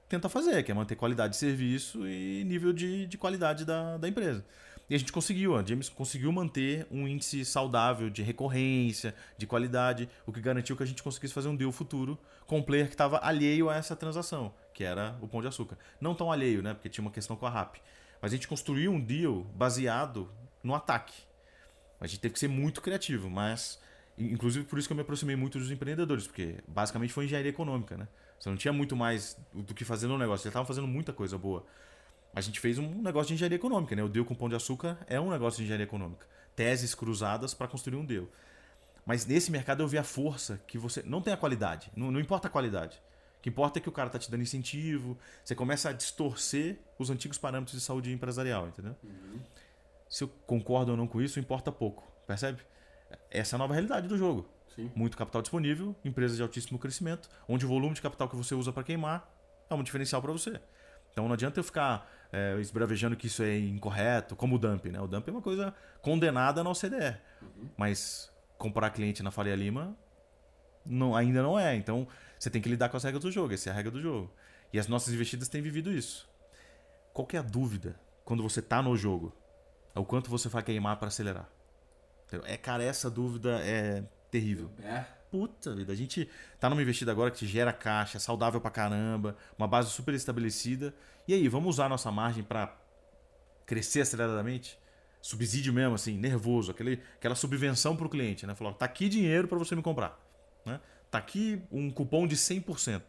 [0.08, 4.08] tenta fazer, que é manter qualidade de serviço e nível de, de qualidade da, da
[4.08, 4.44] empresa.
[4.90, 10.08] E a gente conseguiu, a James conseguiu manter um índice saudável de recorrência, de qualidade,
[10.26, 12.94] o que garantiu que a gente conseguisse fazer um deal futuro com um player que
[12.94, 15.78] estava alheio a essa transação, que era o Pão de Açúcar.
[16.00, 16.74] Não tão alheio, né?
[16.74, 17.76] Porque tinha uma questão com a RAP.
[18.20, 20.28] Mas a gente construiu um deal baseado
[20.60, 21.22] no ataque.
[22.00, 23.78] A gente teve que ser muito criativo, mas
[24.18, 27.96] inclusive por isso que eu me aproximei muito dos empreendedores, porque basicamente foi engenharia econômica,
[27.96, 28.08] né?
[28.40, 31.38] Você não tinha muito mais do que fazer no negócio, eles estavam fazendo muita coisa
[31.38, 31.64] boa
[32.34, 34.02] a gente fez um negócio de engenharia econômica, né?
[34.02, 36.26] O deal com pão de açúcar é um negócio de engenharia econômica.
[36.54, 38.28] Teses cruzadas para construir um deal.
[39.04, 41.02] Mas nesse mercado eu vi a força que você.
[41.02, 43.02] Não tem a qualidade, não, não importa a qualidade.
[43.38, 46.78] O que importa é que o cara tá te dando incentivo, você começa a distorcer
[46.98, 48.94] os antigos parâmetros de saúde empresarial, entendeu?
[49.02, 49.40] Uhum.
[50.08, 52.60] Se eu concordo ou não com isso, importa pouco, percebe?
[53.30, 54.46] Essa é a nova realidade do jogo.
[54.76, 54.90] Sim.
[54.94, 58.72] Muito capital disponível, empresas de altíssimo crescimento, onde o volume de capital que você usa
[58.72, 59.28] para queimar
[59.68, 60.60] é um diferencial para você.
[61.10, 64.86] Então não adianta eu ficar é, esbravejando que isso é incorreto, como o dump.
[64.86, 65.00] Né?
[65.00, 67.16] O dump é uma coisa condenada na OCDE.
[67.42, 67.68] Uhum.
[67.76, 69.96] Mas comprar cliente na Faria Lima
[70.84, 71.74] não, ainda não é.
[71.74, 72.06] Então
[72.38, 73.54] você tem que lidar com as regras do jogo.
[73.54, 74.32] Essa é a regra do jogo.
[74.72, 76.28] E as nossas investidas têm vivido isso.
[77.12, 79.34] Qual que é a dúvida quando você está no jogo?
[79.94, 81.48] É o quanto você vai queimar para acelerar.
[82.44, 84.70] É, cara, essa dúvida é terrível.
[84.82, 85.04] É.
[85.30, 88.70] Puta vida, a gente tá numa investida agora que te gera caixa, é saudável pra
[88.70, 90.92] caramba, uma base super estabelecida.
[91.28, 92.76] E aí, vamos usar a nossa margem para
[93.64, 94.76] crescer aceleradamente?
[95.22, 98.54] Subsídio mesmo, assim, nervoso, aquele, aquela subvenção pro cliente, né?
[98.54, 100.18] Falou, tá aqui dinheiro para você me comprar.
[100.66, 100.80] Né?
[101.10, 103.02] Tá aqui um cupom de 100%.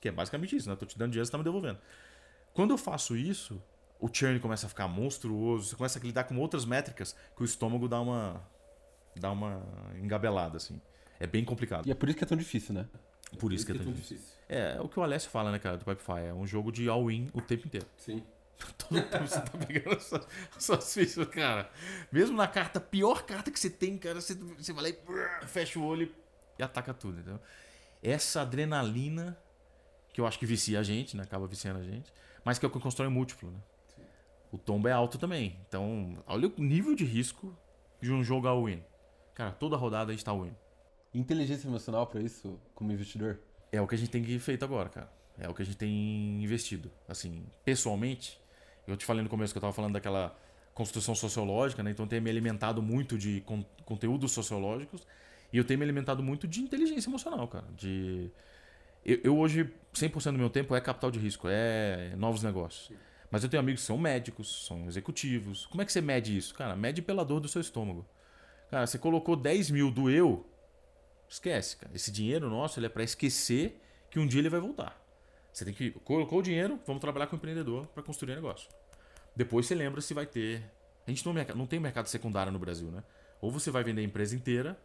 [0.00, 0.74] Que é basicamente isso, né?
[0.74, 1.78] Tô te dando dinheiro, você tá me devolvendo.
[2.52, 3.62] Quando eu faço isso,
[4.00, 7.44] o churn começa a ficar monstruoso, você começa a lidar com outras métricas que o
[7.44, 8.42] estômago dá uma
[9.14, 9.62] dá uma
[10.02, 10.80] engabelada assim.
[11.22, 11.86] É bem complicado.
[11.86, 12.84] E é por isso que é tão difícil, né?
[13.30, 14.16] Por, por isso, que é, tão, difícil.
[14.16, 14.36] difícil.
[14.48, 16.26] É, é o que o Alessio fala, né, cara, do Pipefy.
[16.26, 17.86] É um jogo de all-in o tempo inteiro.
[17.96, 18.24] Sim.
[18.76, 20.26] Todo tempo você tá pegando suas,
[20.58, 21.70] suas fichas, cara.
[22.10, 25.78] Mesmo na carta, pior carta que você tem, cara, você, você vai lá e fecha
[25.78, 26.12] o olho
[26.58, 27.38] e ataca tudo, entendeu?
[28.02, 29.38] Essa adrenalina
[30.12, 31.22] que eu acho que vicia a gente, né?
[31.22, 32.12] Acaba viciando a gente,
[32.44, 33.60] mas que é o que constrói múltiplo, né?
[33.94, 34.02] Sim.
[34.50, 35.56] O tombo é alto também.
[35.68, 37.56] Então, olha o nível de risco
[38.00, 38.82] de um jogo all-in.
[39.34, 40.52] Cara, toda rodada a gente tá win.
[41.14, 43.38] Inteligência emocional para isso, como investidor?
[43.70, 45.12] É o que a gente tem feito agora, cara.
[45.38, 46.90] É o que a gente tem investido.
[47.08, 48.40] Assim, pessoalmente,
[48.86, 50.36] eu te falei no começo que eu estava falando daquela
[50.74, 51.90] construção sociológica, né?
[51.90, 55.06] Então eu tenho me alimentado muito de con conteúdos sociológicos
[55.52, 57.66] e eu tenho me alimentado muito de inteligência emocional, cara.
[57.76, 58.30] De
[59.04, 62.96] eu, eu hoje 100% do meu tempo é capital de risco, é novos negócios.
[63.30, 65.66] Mas eu tenho amigos que são médicos, são executivos.
[65.66, 66.54] Como é que você mede isso?
[66.54, 68.06] Cara, mede pela dor do seu estômago.
[68.70, 70.46] Cara, você colocou 10 mil do eu,
[71.32, 71.94] esquece, cara.
[71.94, 75.00] Esse dinheiro nosso ele é para esquecer que um dia ele vai voltar.
[75.52, 75.90] Você tem que.
[75.90, 78.68] Colocou o dinheiro, vamos trabalhar com o empreendedor para construir negócio.
[79.34, 80.62] Depois você lembra se vai ter.
[81.06, 83.02] A gente não, não tem mercado secundário no Brasil, né?
[83.40, 84.78] Ou você vai vender a empresa inteira,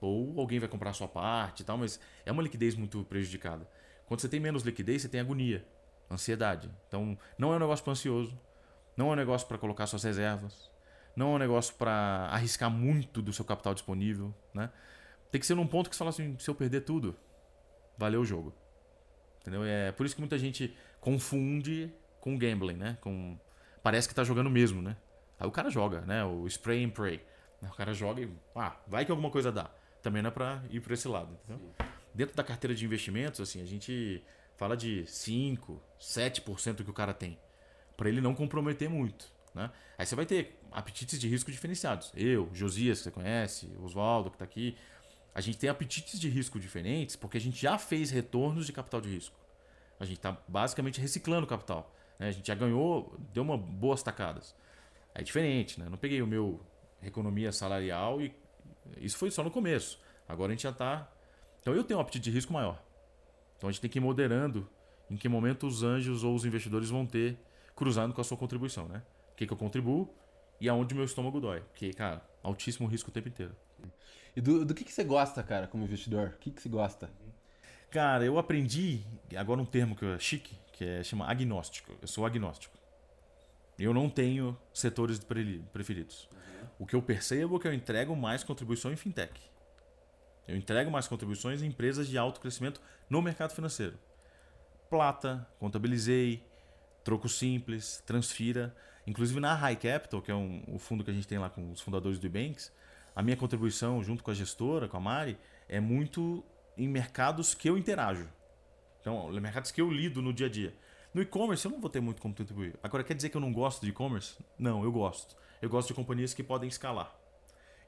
[0.00, 3.68] ou alguém vai comprar a sua parte e tal, mas é uma liquidez muito prejudicada.
[4.06, 5.66] Quando você tem menos liquidez, você tem agonia,
[6.10, 6.70] ansiedade.
[6.86, 8.38] Então, não é um negócio para ansioso,
[8.96, 10.70] não é um negócio para colocar suas reservas,
[11.16, 14.70] não é um negócio para arriscar muito do seu capital disponível, né?
[15.34, 17.16] Tem que ser num ponto que você fala assim, se eu perder tudo,
[17.98, 18.54] valeu o jogo.
[19.40, 19.64] Entendeu?
[19.64, 22.98] É por isso que muita gente confunde com gambling, né?
[23.00, 23.36] Com
[23.82, 24.96] parece que tá jogando mesmo, né?
[25.36, 26.24] Aí o cara joga, né?
[26.24, 27.20] O spray and pray.
[27.60, 29.72] O cara joga e ah, vai que alguma coisa dá.
[30.00, 31.68] Também não é para ir por esse lado, entendeu?
[32.14, 34.22] Dentro da carteira de investimentos, assim, a gente
[34.56, 37.36] fala de 5, 7% que o cara tem,
[37.96, 39.68] para ele não comprometer muito, né?
[39.98, 42.12] Aí você vai ter apetites de risco diferenciados.
[42.14, 44.76] Eu, Josias, que você conhece, Oswaldo, que está aqui.
[45.34, 49.00] A gente tem apetites de risco diferentes porque a gente já fez retornos de capital
[49.00, 49.36] de risco.
[49.98, 51.92] A gente está basicamente reciclando capital.
[52.18, 52.28] Né?
[52.28, 54.54] A gente já ganhou, deu uma boas tacadas.
[55.14, 55.88] É diferente, né?
[55.88, 56.60] Não peguei o meu
[57.02, 58.34] economia salarial e
[58.98, 60.00] isso foi só no começo.
[60.28, 61.10] Agora a gente já está.
[61.60, 62.82] Então eu tenho um apetite de risco maior.
[63.56, 64.68] Então a gente tem que ir moderando
[65.10, 67.38] em que momento os anjos ou os investidores vão ter
[67.74, 69.02] cruzando com a sua contribuição, né?
[69.32, 70.12] O que, que eu contribuo
[70.60, 71.60] e aonde meu estômago dói.
[71.60, 73.54] Porque, cara, altíssimo risco o tempo inteiro.
[74.36, 76.28] E do, do que, que você gosta, cara, como investidor?
[76.28, 77.10] O que, que você gosta?
[77.90, 79.02] Cara, eu aprendi
[79.36, 81.96] agora um termo que é chique, que é chama agnóstico.
[82.02, 82.76] Eu sou agnóstico.
[83.78, 85.20] Eu não tenho setores
[85.72, 86.28] preferidos.
[86.32, 86.68] Uhum.
[86.80, 89.40] O que eu percebo é que eu entrego mais contribuição em fintech.
[90.46, 93.98] Eu entrego mais contribuições em empresas de alto crescimento no mercado financeiro.
[94.90, 96.44] Plata, contabilizei,
[97.02, 98.74] troco simples, transfira.
[99.06, 101.70] Inclusive na High Capital, que é um, o fundo que a gente tem lá com
[101.70, 102.72] os fundadores do Ebanks,
[103.14, 106.44] a minha contribuição junto com a gestora, com a Mari, é muito
[106.76, 108.28] em mercados que eu interajo.
[109.00, 110.74] Então, mercados que eu lido no dia a dia.
[111.12, 112.74] No e-commerce eu não vou ter muito como contribuir.
[112.82, 114.36] Agora, quer dizer que eu não gosto de e-commerce?
[114.58, 115.36] Não, eu gosto.
[115.62, 117.14] Eu gosto de companhias que podem escalar.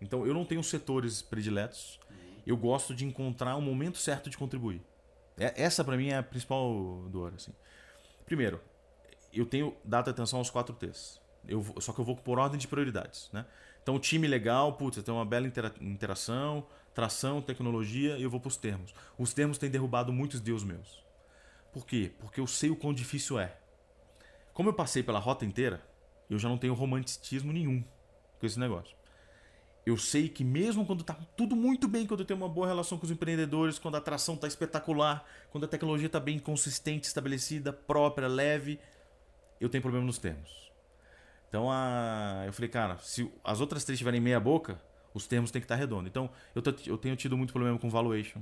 [0.01, 1.99] Então, eu não tenho setores prediletos.
[2.47, 4.81] Eu gosto de encontrar o momento certo de contribuir.
[5.37, 7.33] É, essa, para mim, é a principal dor.
[7.35, 7.53] Assim.
[8.25, 8.61] Primeiro,
[9.33, 11.21] eu tenho dado atenção aos quatro T's.
[11.49, 13.29] Eu, só que eu vou por ordem de prioridades.
[13.33, 13.45] Né?
[13.87, 18.49] Então, time legal, putz, tem uma bela intera interação, tração, tecnologia, e eu vou para
[18.49, 18.93] os termos.
[19.17, 21.05] Os termos têm derrubado muitos deus meus.
[21.73, 22.11] Por quê?
[22.19, 23.57] Porque eu sei o quão difícil é.
[24.53, 25.81] Como eu passei pela rota inteira,
[26.29, 27.85] eu já não tenho romanticismo nenhum
[28.41, 28.97] com esse negócio.
[29.87, 32.99] eu sei que mesmo quando tá tudo muito bem, quando eu tenho uma boa relação
[32.99, 37.73] com os empreendedores, quando a atração tá espetacular, quando a tecnologia tá bem consistente, estabelecida,
[37.73, 38.81] própria, leve,
[39.61, 40.67] eu tenho problema nos termos.
[41.49, 42.45] Então a...
[42.47, 44.81] eu falei, cara, se as outras três tiverem meia boca,
[45.15, 46.09] os termos têm que estar redondos.
[46.09, 48.41] Então eu, eu tenho tido muito problema com valuation,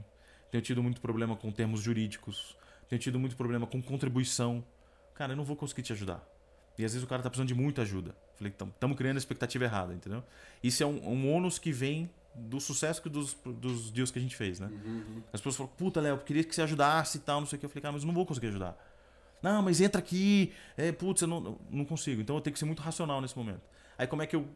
[0.51, 2.57] tenho tido muito problema com termos jurídicos,
[2.89, 4.65] tenho tido muito problema com contribuição.
[5.15, 6.23] Cara, eu não vou conseguir te ajudar.
[6.77, 8.17] E às vezes o cara tá precisando de muita ajuda.
[8.37, 10.25] Falei, estamos criando a expectativa errada, entendeu?
[10.63, 14.35] Isso é um, um ônus que vem do sucesso dos, dos deals que a gente
[14.35, 14.67] fez, né?
[14.67, 15.23] Uhum.
[15.33, 17.61] As pessoas falam, puta, Léo, eu queria que você ajudasse e tal, não sei o
[17.61, 17.67] que.
[17.67, 18.77] Eu falei, cara, mas eu não vou conseguir ajudar.
[19.45, 20.53] Não, mas entra aqui.
[20.77, 22.23] É, putz, eu não, não consigo.
[22.23, 23.61] Então eu tenho que ser muito racional nesse momento.
[23.99, 24.49] Aí como é que eu,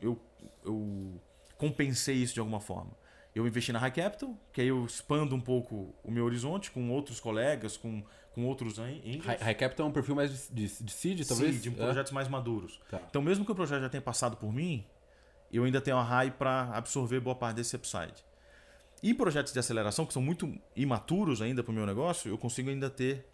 [0.00, 0.18] eu,
[0.64, 1.20] eu
[1.58, 2.90] compensei isso de alguma forma?
[3.34, 6.90] Eu investi na High Capital, que aí eu expando um pouco o meu horizonte com
[6.90, 8.02] outros colegas, com
[8.34, 9.24] com outros angels.
[9.24, 11.56] High, High Capital é um perfil mais de, de, de seed, talvez?
[11.56, 11.84] Seed, de é.
[11.84, 12.14] projetos é.
[12.14, 12.80] mais maduros.
[12.90, 13.00] Tá.
[13.08, 14.86] Então, mesmo que o projeto já tenha passado por mim,
[15.52, 18.14] eu ainda tenho a high para absorver boa parte desse upside.
[19.02, 22.70] E projetos de aceleração, que são muito imaturos ainda para o meu negócio, eu consigo
[22.70, 23.26] ainda ter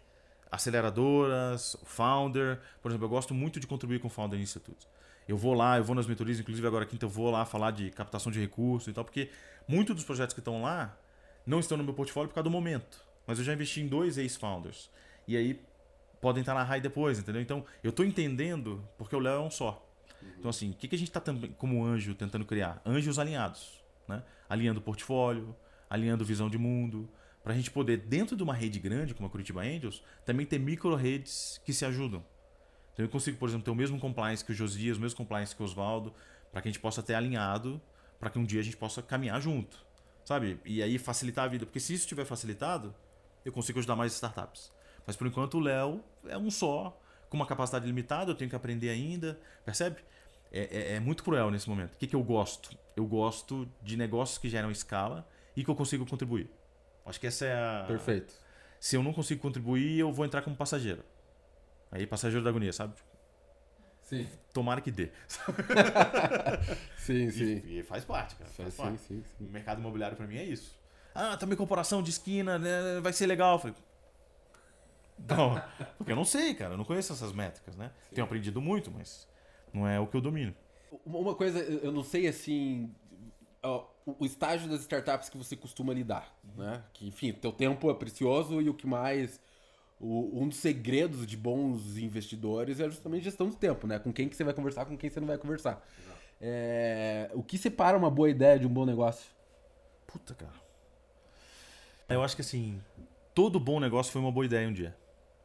[0.51, 2.59] aceleradoras, founder.
[2.81, 4.87] Por exemplo, eu gosto muito de contribuir com o Founder Institute.
[5.27, 7.91] Eu vou lá, eu vou nas mentorias, inclusive agora quinta eu vou lá falar de
[7.91, 9.29] captação de recursos e tal, porque
[9.67, 10.97] muitos dos projetos que estão lá
[11.45, 14.17] não estão no meu portfólio por causa do momento mas eu já investi em dois
[14.17, 14.89] ex-founders.
[15.27, 15.61] E aí
[16.19, 17.39] podem estar na RAI depois, entendeu?
[17.39, 19.87] Então eu estou entendendo porque o Léo é um só.
[20.39, 21.21] Então, assim, o que, que a gente está
[21.55, 22.81] como anjo tentando criar?
[22.83, 24.23] Anjos alinhados, né?
[24.49, 25.55] Alinhando portfólio,
[25.87, 27.07] alinhando visão de mundo,
[27.49, 30.59] para a gente poder, dentro de uma rede grande como a Curitiba Angels, também ter
[30.59, 32.23] micro-redes que se ajudam.
[32.93, 35.55] Então eu consigo, por exemplo, ter o mesmo compliance que o Josias, o mesmo compliance
[35.55, 36.13] que o Oswaldo,
[36.51, 37.81] para que a gente possa ter alinhado,
[38.19, 39.83] para que um dia a gente possa caminhar junto,
[40.23, 40.59] sabe?
[40.63, 41.65] E aí facilitar a vida.
[41.65, 42.93] Porque se isso estiver facilitado,
[43.43, 44.71] eu consigo ajudar mais startups.
[45.07, 48.55] Mas por enquanto o Léo é um só, com uma capacidade limitada, eu tenho que
[48.55, 50.03] aprender ainda, percebe?
[50.51, 51.95] É, é, é muito cruel nesse momento.
[51.95, 52.77] O que, que eu gosto?
[52.95, 56.58] Eu gosto de negócios que geram escala e que eu consigo contribuir.
[57.09, 57.85] Acho que essa é a.
[57.87, 58.33] Perfeito.
[58.79, 61.03] Se eu não consigo contribuir, eu vou entrar como passageiro.
[61.91, 62.93] Aí, passageiro da agonia, sabe?
[64.03, 64.27] Sim.
[64.53, 65.09] Tomara que dê.
[66.97, 67.63] sim, sim.
[67.65, 68.49] E, faz parte, cara.
[68.51, 68.99] Faz sim, parte.
[69.01, 69.47] Sim, sim.
[69.47, 70.79] O mercado imobiliário para mim é isso.
[71.13, 72.99] Ah, também corporação de esquina, né?
[73.01, 73.55] vai ser legal.
[73.55, 73.75] Eu falei,
[75.27, 75.61] não,
[75.97, 77.91] porque eu não sei, cara, eu não conheço essas métricas, né?
[78.03, 78.15] Sim.
[78.15, 79.27] Tenho aprendido muito, mas
[79.73, 80.55] não é o que eu domino.
[81.05, 82.93] Uma coisa, eu não sei assim,
[84.17, 86.83] o estágio das startups que você costuma lidar, né?
[86.93, 89.39] Que, enfim, teu tempo é precioso e o que mais
[89.99, 93.99] o, um dos segredos de bons investidores é justamente gestão do tempo, né?
[93.99, 95.85] Com quem que você vai conversar, com quem você não vai conversar.
[96.39, 99.29] É, o que separa uma boa ideia de um bom negócio?
[100.07, 100.53] Puta, cara.
[102.07, 102.81] Eu acho que assim,
[103.35, 104.95] todo bom negócio foi uma boa ideia um dia.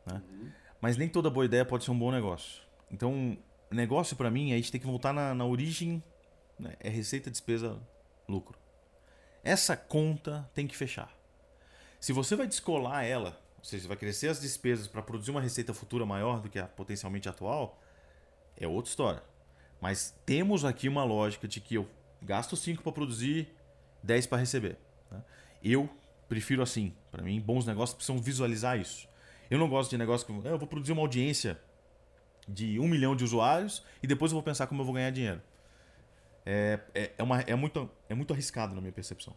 [0.06, 0.22] Né?
[0.30, 0.50] Uhum.
[0.80, 2.62] Mas nem toda boa ideia pode ser um bom negócio.
[2.90, 3.36] Então,
[3.70, 6.02] negócio para mim, a gente tem que voltar na, na origem,
[6.58, 6.74] né?
[6.78, 7.76] é receita, despesa,
[8.28, 8.58] lucro.
[9.42, 11.14] Essa conta tem que fechar.
[12.00, 15.72] Se você vai descolar ela, ou seja, vai crescer as despesas para produzir uma receita
[15.72, 17.80] futura maior do que a potencialmente atual,
[18.56, 19.22] é outra história.
[19.80, 21.88] Mas temos aqui uma lógica de que eu
[22.22, 23.48] gasto 5 para produzir,
[24.02, 24.78] 10 para receber.
[25.10, 25.22] Né?
[25.62, 25.88] Eu
[26.28, 26.94] prefiro assim.
[27.10, 29.08] Para mim, bons negócios precisam visualizar isso.
[29.50, 31.60] Eu não gosto de negócio que ah, eu vou produzir uma audiência
[32.48, 35.40] de um milhão de usuários e depois eu vou pensar como eu vou ganhar dinheiro.
[36.46, 39.34] É, é, é, uma, é, muito, é muito arriscado na minha percepção.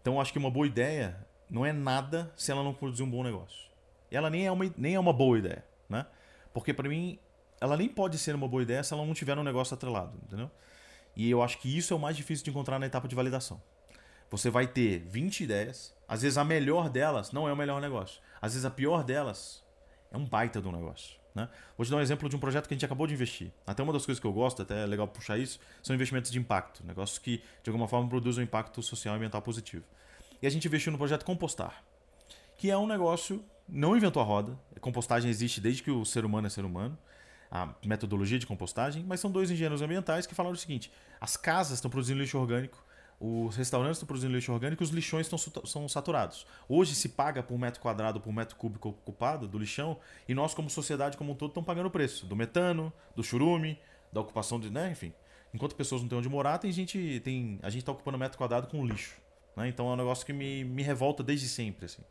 [0.00, 3.10] Então eu acho que uma boa ideia não é nada se ela não produzir um
[3.10, 3.68] bom negócio.
[4.10, 5.64] E ela nem é uma, nem é uma boa ideia.
[5.88, 6.06] Né?
[6.52, 7.18] Porque para mim,
[7.60, 10.18] ela nem pode ser uma boa ideia se ela não tiver um negócio atrelado.
[10.22, 10.50] Entendeu?
[11.16, 13.60] E eu acho que isso é o mais difícil de encontrar na etapa de validação.
[14.30, 15.96] Você vai ter 20 ideias.
[16.06, 18.20] Às vezes a melhor delas não é o melhor negócio.
[18.40, 19.64] Às vezes a pior delas
[20.10, 21.17] é um baita do negócio.
[21.34, 21.48] Né?
[21.76, 23.50] Vou te dar um exemplo de um projeto que a gente acabou de investir.
[23.66, 26.38] Até uma das coisas que eu gosto, até é legal puxar isso, são investimentos de
[26.38, 26.84] impacto.
[26.84, 29.84] Negócios que, de alguma forma, produzem um impacto social e ambiental positivo.
[30.40, 31.82] E a gente investiu no projeto Compostar,
[32.56, 34.58] que é um negócio, não inventou a roda.
[34.80, 36.96] Compostagem existe desde que o ser humano é ser humano.
[37.50, 41.78] A metodologia de compostagem, mas são dois engenheiros ambientais que falaram o seguinte: as casas
[41.78, 42.84] estão produzindo lixo orgânico
[43.20, 46.46] os restaurantes estão produzindo lixo orgânico, os lixões estão, são saturados.
[46.68, 49.98] Hoje se paga por metro quadrado, por metro cúbico ocupado do lixão,
[50.28, 53.78] e nós, como sociedade como um todo, estamos pagando o preço do metano, do churume,
[54.12, 54.70] da ocupação de.
[54.70, 55.12] Né, enfim.
[55.52, 57.20] Enquanto pessoas não têm onde morar, tem gente.
[57.24, 59.16] Tem, a gente está ocupando metro quadrado com lixo.
[59.56, 59.68] Né?
[59.68, 61.86] Então é um negócio que me, me revolta desde sempre.
[61.86, 62.02] Assim.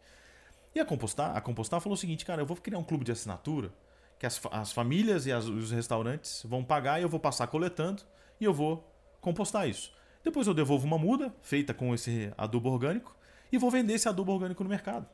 [0.75, 3.11] E a Compostar, a Compostar falou o seguinte, cara, eu vou criar um clube de
[3.11, 3.71] assinatura
[4.19, 8.03] que as, as famílias e as, os restaurantes vão pagar e eu vou passar coletando
[8.39, 8.91] e eu vou
[9.21, 9.91] compostar isso.
[10.23, 13.15] Depois eu devolvo uma muda feita com esse adubo orgânico
[13.51, 15.07] e vou vender esse adubo orgânico no mercado.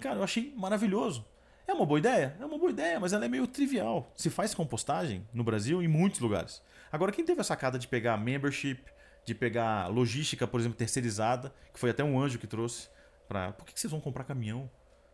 [0.00, 1.24] Cara, eu achei maravilhoso.
[1.66, 2.36] É uma boa ideia?
[2.40, 4.10] É uma boa ideia, mas ela é meio trivial.
[4.16, 6.62] Se faz compostagem no Brasil em muitos lugares.
[6.90, 8.82] Agora, quem teve a sacada de pegar membership,
[9.24, 12.88] de pegar logística, por exemplo, terceirizada, que foi até um anjo que trouxe.
[13.28, 13.52] Pra...
[13.52, 14.68] Por que vocês vão comprar caminhão?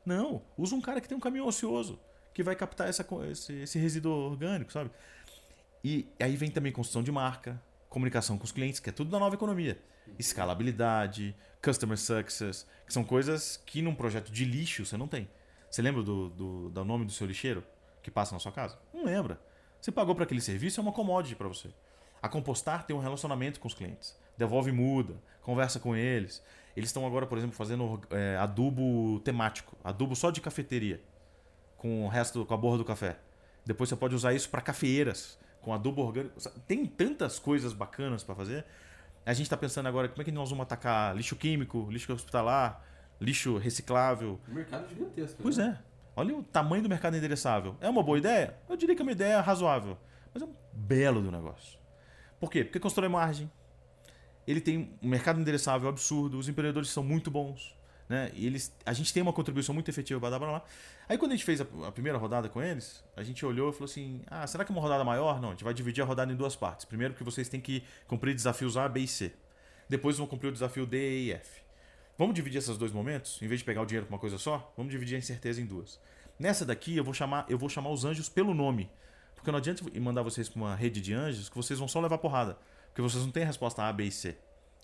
[0.04, 2.00] Não, usa um cara que tem um caminhão ocioso,
[2.32, 4.90] que vai captar essa, esse, esse resíduo orgânico, sabe?
[5.84, 9.18] E aí vem também construção de marca, comunicação com os clientes, que é tudo da
[9.18, 9.78] nova economia.
[10.18, 15.28] Escalabilidade, customer success, que são coisas que num projeto de lixo você não tem.
[15.70, 17.62] Você lembra do, do, do nome do seu lixeiro
[18.02, 18.78] que passa na sua casa?
[18.92, 19.40] Não lembra.
[19.80, 21.68] Você pagou para aquele serviço, é uma commodity para você.
[22.22, 24.16] A Compostar tem um relacionamento com os clientes.
[24.36, 26.42] Devolve muda, conversa com eles.
[26.76, 31.00] Eles estão agora, por exemplo, fazendo é, adubo temático, adubo só de cafeteria,
[31.76, 33.18] com o resto, com a borra do café.
[33.64, 36.40] Depois você pode usar isso para cafeeiras, com adubo orgânico.
[36.66, 38.64] Tem tantas coisas bacanas para fazer.
[39.26, 42.82] A gente está pensando agora como é que nós vamos atacar lixo químico, lixo hospitalar,
[43.20, 44.40] lixo reciclável.
[44.48, 45.42] O mercado é gigantesco.
[45.42, 45.78] Pois né?
[45.78, 45.84] é.
[46.16, 47.76] Olha o tamanho do mercado endereçável.
[47.82, 48.56] É uma boa ideia?
[48.66, 49.98] Eu diria que é uma ideia razoável.
[50.32, 51.78] Mas é um belo do negócio.
[52.40, 52.64] Por quê?
[52.64, 53.50] Porque constrói margem.
[54.46, 56.38] Ele tem um mercado endereçável absurdo.
[56.38, 57.77] Os empreendedores são muito bons.
[58.08, 58.30] Né?
[58.34, 60.64] E eles, a gente tem uma contribuição muito efetiva para dar para lá.
[61.08, 63.72] Aí quando a gente fez a, a, primeira rodada com eles, a gente olhou e
[63.72, 65.40] falou assim: ah, será que é uma rodada maior?
[65.40, 66.86] Não, a gente vai dividir a rodada em duas partes.
[66.86, 69.32] Primeiro, que vocês têm que cumprir desafios A, B e C.
[69.88, 71.62] Depois vão cumprir o desafio D, E F.
[72.16, 73.40] Vamos dividir esses dois momentos?
[73.42, 75.66] Em vez de pegar o dinheiro para uma coisa só, vamos dividir a incerteza em
[75.66, 76.00] duas.
[76.38, 78.90] Nessa daqui, eu vou chamar, eu vou chamar os anjos pelo nome.
[79.34, 82.18] Porque não adianta mandar vocês para uma rede de anjos que vocês vão só levar
[82.18, 82.58] porrada.
[82.88, 84.36] Porque vocês não têm resposta A, B e C.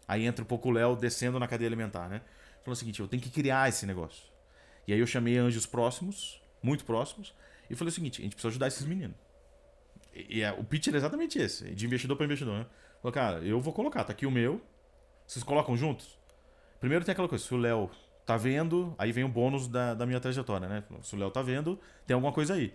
[0.06, 2.20] Aí entra um pouco o Léo descendo na cadeia alimentar, né?
[2.64, 4.24] Falou o seguinte: eu tenho que criar esse negócio.
[4.88, 7.34] E aí eu chamei anjos próximos, muito próximos,
[7.68, 9.16] e falei o seguinte: a gente precisa ajudar esses meninos.
[10.12, 12.66] E, e é, o pitch era exatamente esse, de investidor para investidor, né?
[13.00, 14.60] Falou, cara, eu vou colocar, tá aqui o meu,
[15.26, 16.18] vocês colocam juntos?
[16.80, 17.90] Primeiro tem aquela coisa: se o Léo
[18.24, 20.82] tá vendo, aí vem o bônus da, da minha trajetória, né?
[21.02, 22.74] Se o Léo tá vendo, tem alguma coisa aí.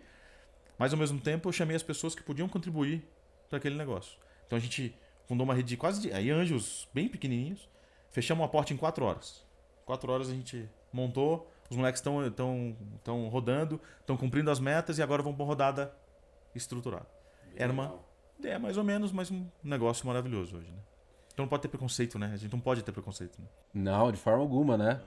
[0.78, 3.04] Mas ao mesmo tempo eu chamei as pessoas que podiam contribuir
[3.50, 4.18] para aquele negócio.
[4.46, 4.96] Então a gente
[5.28, 7.68] fundou uma rede de quase de, aí anjos bem pequenininhos,
[8.12, 9.44] fechamos uma porta em quatro horas.
[9.90, 15.00] Quatro horas a gente montou, os moleques estão estão estão rodando, estão cumprindo as metas
[15.00, 15.92] e agora vão para uma rodada
[16.54, 17.08] estruturada.
[17.46, 17.96] Bem Era uma
[18.44, 20.78] é mais ou menos, mas um negócio maravilhoso hoje, né?
[21.34, 22.30] Então não pode ter preconceito, né?
[22.32, 23.42] A gente não pode ter preconceito.
[23.42, 23.48] Né?
[23.74, 25.02] Não, de forma alguma, né?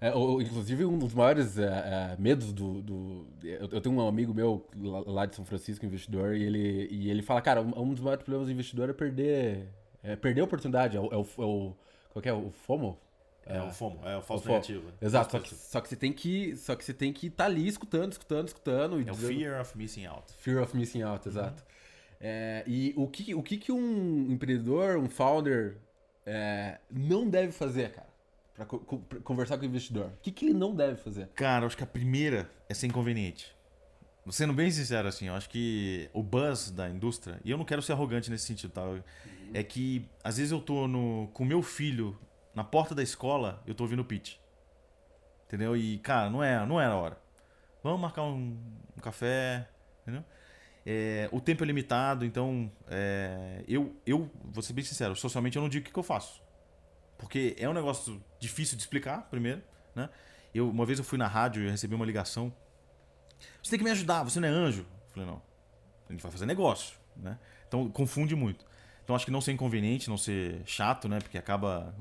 [0.00, 4.08] É, ou, inclusive, um dos maiores é, é, medos do, do eu, eu, tenho um
[4.08, 7.94] amigo meu lá de São Francisco, investidor, e ele, e ele fala, cara, um, um
[7.94, 9.68] dos maiores problemas do investidor é perder,
[10.02, 10.96] é perder a oportunidade.
[10.96, 11.74] É o, é o, é o
[12.10, 12.32] qual é?
[12.32, 12.98] O FOMO?
[13.48, 14.86] É, o FOMO, é o falso o negativo.
[14.86, 14.92] Né?
[15.00, 17.50] Exato, só que, só que, você tem que só que você tem que estar tá
[17.50, 19.08] ali escutando, escutando, escutando.
[19.08, 20.32] é o fear of missing out.
[20.38, 21.32] Fear of missing out, uhum.
[21.32, 21.62] exato.
[21.62, 21.68] Uhum.
[22.20, 25.78] É, e o que, o que que um empreendedor, um founder
[26.26, 28.08] é, não deve fazer, cara?
[28.58, 28.80] para co
[29.22, 30.06] conversar com o investidor?
[30.06, 31.28] O que, que ele não deve fazer?
[31.28, 33.56] Cara, acho que a primeira é ser inconveniente.
[34.30, 37.80] Sendo bem sincero, assim, eu acho que o buzz da indústria, e eu não quero
[37.80, 38.82] ser arrogante nesse sentido, tá?
[39.54, 42.18] É que às vezes eu tô no, com meu filho
[42.58, 44.34] na porta da escola, eu tô ouvindo o pitch.
[45.46, 45.76] Entendeu?
[45.76, 47.16] E, cara, não é, não era a hora.
[47.84, 48.58] Vamos marcar um,
[48.96, 49.68] um café,
[50.02, 50.24] entendeu?
[50.84, 55.62] É, o tempo é limitado, então é, eu, eu, vou ser bem sincero, socialmente eu
[55.62, 56.42] não digo o que, que eu faço.
[57.16, 59.62] Porque é um negócio difícil de explicar, primeiro.
[59.94, 60.08] Né?
[60.52, 62.52] Eu, uma vez eu fui na rádio e recebi uma ligação.
[63.62, 64.82] Você tem que me ajudar, você não é anjo.
[64.82, 65.40] Eu falei, não.
[66.08, 66.96] A gente vai fazer negócio.
[67.16, 67.38] Né?
[67.68, 68.66] Então confunde muito.
[69.04, 71.18] Então acho que não ser inconveniente, não ser chato, né?
[71.18, 71.94] Porque acaba.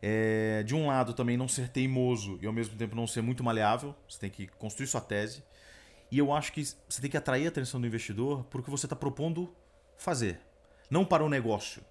[0.00, 3.42] É, de um lado também não ser teimoso e ao mesmo tempo não ser muito
[3.42, 3.94] maleável.
[4.08, 5.42] Você tem que construir sua tese.
[6.10, 8.70] E eu acho que você tem que atrair a atenção do investidor para o que
[8.70, 9.54] você está propondo
[9.96, 10.40] fazer.
[10.90, 11.82] Não para o negócio.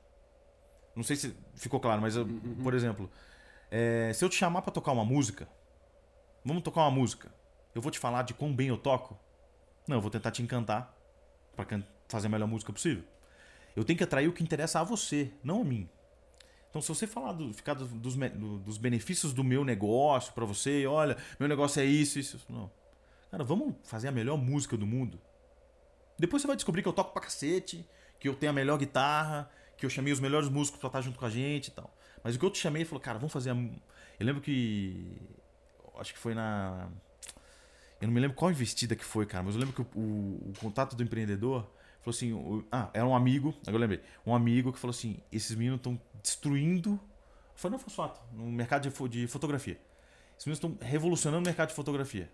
[0.95, 2.55] Não sei se ficou claro, mas, uhum.
[2.63, 3.11] por exemplo,
[3.69, 5.47] é, se eu te chamar para tocar uma música,
[6.43, 7.31] vamos tocar uma música,
[7.75, 9.19] eu vou te falar de quão bem eu toco?
[9.87, 10.95] Não, eu vou tentar te encantar
[11.55, 13.03] para fazer a melhor música possível.
[13.75, 15.87] Eu tenho que atrair o que interessa a você, não a mim.
[16.69, 20.45] Então, se você falar do, ficar do, dos, do, dos benefícios do meu negócio para
[20.45, 22.69] você, olha, meu negócio é isso, isso, não.
[23.31, 25.19] Cara, vamos fazer a melhor música do mundo.
[26.17, 27.85] Depois você vai descobrir que eu toco pra cacete,
[28.19, 31.19] que eu tenho a melhor guitarra, que eu chamei os melhores músicos pra estar junto
[31.19, 31.93] com a gente e tal.
[32.23, 33.53] Mas o que eu te chamei, ele falou, cara, vamos fazer a...
[33.53, 35.15] Eu lembro que...
[35.99, 36.89] Acho que foi na...
[38.01, 40.49] Eu não me lembro qual investida que foi, cara, mas eu lembro que o, o,
[40.49, 41.61] o contato do empreendedor
[42.01, 42.33] falou assim...
[42.33, 42.65] O...
[42.71, 44.01] Ah, era um amigo, agora eu lembrei.
[44.25, 46.99] Um amigo que falou assim, esses meninos estão destruindo...
[47.55, 49.79] Foi não Fosfato, no mercado de, de fotografia.
[50.37, 52.29] Esses meninos estão revolucionando o mercado de fotografia.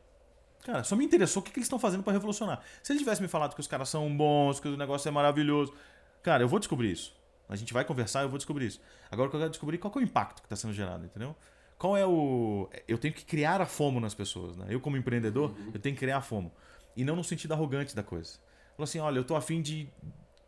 [0.63, 2.61] Cara, só me interessou o que, que eles estão fazendo para revolucionar.
[2.81, 5.73] Se ele tivesse me falado que os caras são bons, que o negócio é maravilhoso,
[6.21, 7.15] cara, eu vou descobrir isso.
[7.49, 8.81] A gente vai conversar e eu vou descobrir isso.
[9.11, 11.35] Agora eu quero descobrir qual é o impacto que está sendo gerado, entendeu?
[11.77, 12.69] Qual é o.
[12.87, 14.67] Eu tenho que criar a FOMO nas pessoas, né?
[14.69, 15.71] Eu, como empreendedor, uhum.
[15.73, 16.51] eu tenho que criar a FOMO.
[16.95, 18.39] E não no sentido arrogante da coisa.
[18.75, 19.89] Falou assim: olha, eu tô afim de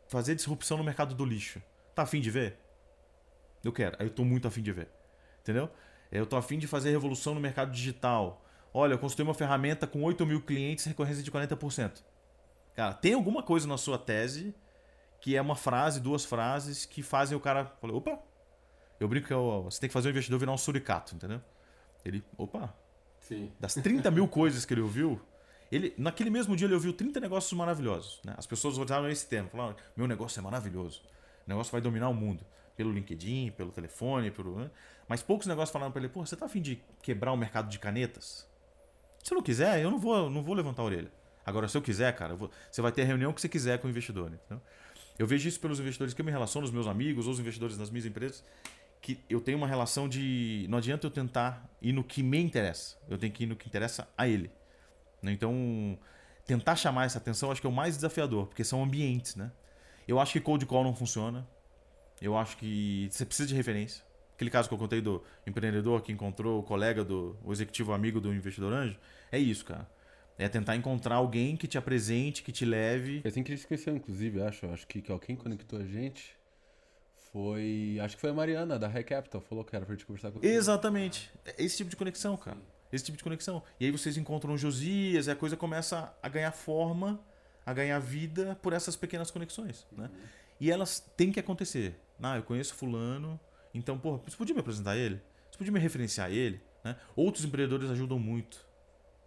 [0.07, 1.61] fazer disrupção no mercado do lixo.
[1.93, 2.57] Tá afim de ver?
[3.65, 3.95] Eu quero.
[3.99, 4.87] Aí eu tô muito afim de ver.
[5.41, 5.69] Entendeu?
[6.11, 8.45] Eu tô afim de fazer revolução no mercado digital.
[8.73, 12.03] Olha, eu construí uma ferramenta com 8 mil clientes, recorrência de 40%.
[12.75, 14.53] Cara, tem alguma coisa na sua tese
[15.19, 18.19] que é uma frase, duas frases que fazem o cara falar, opa,
[18.99, 21.41] eu brinco que eu, você tem que fazer o investidor virar um suricato, entendeu?
[22.03, 22.71] Ele, opa,
[23.21, 23.51] Sim.
[23.59, 25.19] das 30 mil coisas que ele ouviu,
[25.71, 28.21] ele, naquele mesmo dia ele ouviu 30 negócios maravilhosos.
[28.23, 28.35] Né?
[28.37, 31.01] As pessoas usaram esse termo, falaram, meu negócio é maravilhoso.
[31.47, 32.45] O negócio vai dominar o mundo.
[32.75, 34.59] Pelo LinkedIn, pelo telefone, pelo.
[34.59, 34.69] né?
[35.07, 37.79] Mas poucos negócios falaram para ele, pô, você tá afim de quebrar o mercado de
[37.79, 38.47] canetas?
[39.23, 41.11] Se eu não quiser, eu não vou, não vou levantar a orelha.
[41.45, 43.79] Agora, se eu quiser, cara, eu vou- você vai ter a reunião que você quiser
[43.79, 44.27] com o investidor.
[44.33, 44.61] Entendeu?
[45.17, 47.77] Eu vejo isso pelos investidores que eu me relaciono, os meus amigos, ou os investidores
[47.77, 48.43] das minhas empresas,
[49.01, 50.65] que eu tenho uma relação de.
[50.69, 52.97] Não adianta eu tentar ir no que me interessa.
[53.07, 54.51] Eu tenho que ir no que interessa a ele.
[55.21, 55.31] né?
[55.31, 55.97] Então,
[56.45, 59.51] tentar chamar essa atenção acho que é o mais desafiador, porque são ambientes, né?
[60.07, 61.47] Eu acho que cold call não funciona.
[62.21, 64.03] Eu acho que você precisa de referência.
[64.35, 68.19] Aquele caso que eu contei do empreendedor que encontrou o colega do o executivo amigo
[68.19, 68.99] do investidor anjo,
[69.31, 69.89] é isso, cara.
[70.37, 73.21] É tentar encontrar alguém que te apresente, que te leve.
[73.21, 74.65] Foi assim que a gente se conheceu, inclusive, acho.
[74.67, 76.35] Acho que, que quem conectou a gente
[77.31, 77.97] foi.
[78.01, 79.39] Acho que foi a Mariana, da High Capital.
[79.39, 81.31] Falou que era pra gente conversar com Exatamente.
[81.45, 82.57] É esse tipo de conexão, cara.
[82.91, 83.63] Esse tipo de conexão.
[83.79, 87.19] E aí vocês encontram o Josias e a coisa começa a ganhar forma,
[87.65, 90.09] a ganhar vida por essas pequenas conexões, né?
[90.59, 91.95] E elas têm que acontecer.
[92.21, 93.39] Ah, eu conheço fulano,
[93.75, 95.21] então, pô, você podia me apresentar ele?
[95.51, 96.61] Você podia me referenciar ele?
[96.81, 96.95] Né?
[97.13, 98.65] Outros empreendedores ajudam muito.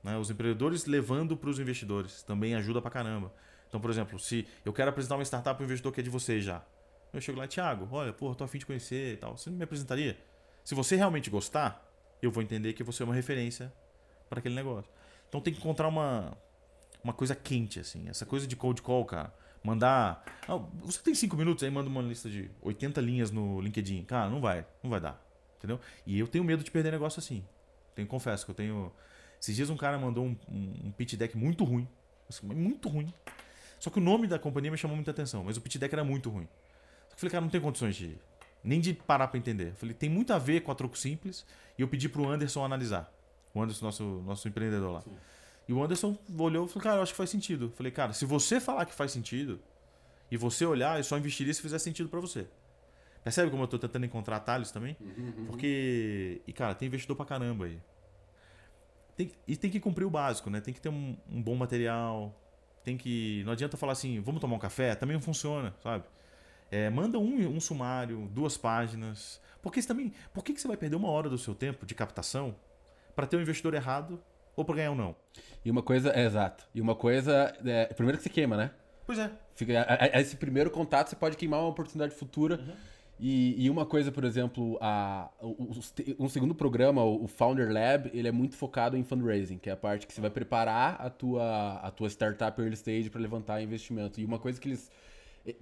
[0.03, 0.16] Né?
[0.16, 3.30] Os empreendedores levando para os investidores também ajuda pra caramba.
[3.68, 6.09] Então, por exemplo, se eu quero apresentar uma startup para um investidor que é de
[6.09, 6.64] vocês já.
[7.12, 9.36] Eu chego lá, Thiago, olha, pô, tô afim de conhecer e tal.
[9.36, 10.18] Você não me apresentaria?
[10.64, 11.86] Se você realmente gostar,
[12.22, 13.70] eu vou entender que você é uma referência
[14.30, 14.91] para aquele negócio.
[15.28, 16.36] Então tem que encontrar uma,
[17.05, 18.09] uma coisa quente, assim.
[18.09, 19.34] Essa coisa de cold call, cara.
[19.68, 20.24] Mandar.
[20.48, 24.02] Ah, você tem cinco minutos, aí manda uma lista de 80 linhas no LinkedIn.
[24.04, 24.64] Cara, não vai.
[24.82, 25.22] Não vai dar.
[25.58, 25.78] Entendeu?
[26.06, 27.44] E eu tenho medo de perder negócio assim.
[27.94, 28.90] Tenho, confesso que eu tenho.
[29.38, 31.86] Esses dias um cara mandou um, um, um pitch deck muito ruim.
[32.30, 33.12] Assim, muito ruim.
[33.78, 35.44] Só que o nome da companhia me chamou muita atenção.
[35.44, 36.48] Mas o pitch deck era muito ruim.
[37.08, 38.16] Só que eu falei, cara, não tem condições de.
[38.64, 39.68] Nem de parar pra entender.
[39.68, 41.44] Eu falei, tem muito a ver com a troco simples.
[41.76, 43.12] E eu pedi pro Anderson analisar.
[43.52, 45.04] O Anderson, nosso, nosso empreendedor lá.
[45.68, 47.66] E o Anderson olhou e falou, cara, eu acho que faz sentido.
[47.66, 49.60] Eu falei, cara, se você falar que faz sentido,
[50.30, 52.46] e você olhar, eu só investiria se fizer sentido pra você.
[53.24, 54.96] Percebe como eu tô tentando encontrar atalhos também?
[55.46, 57.78] Porque, e cara, tem investidor pra caramba aí.
[59.16, 60.60] Tem, e tem que cumprir o básico, né?
[60.60, 62.34] Tem que ter um, um bom material.
[62.84, 63.42] Tem que.
[63.44, 64.94] Não adianta falar assim, vamos tomar um café?
[64.94, 66.04] Também não funciona, sabe?
[66.70, 69.40] É, manda um, um sumário, duas páginas.
[69.60, 70.12] Porque isso também.
[70.32, 72.54] Por que, que você vai perder uma hora do seu tempo de captação
[73.16, 74.22] para ter um investidor errado
[74.59, 75.14] ou para ganhar um não?
[75.64, 76.64] E uma coisa, é exato.
[76.74, 78.70] E uma coisa, é, primeiro que você queima, né?
[79.06, 79.30] Pois é.
[79.54, 82.61] Fica, a- a- esse primeiro contato você pode queimar uma oportunidade futura.
[83.20, 87.68] E, e uma coisa, por exemplo, a, o- te- um segundo programa, o o Founder
[87.72, 91.00] Lab, ele é muito focado em fundraising, que é a parte que você vai preparar
[91.00, 94.20] a tua, a tua startup early stage para levantar investimento.
[94.20, 94.90] E uma coisa que eles.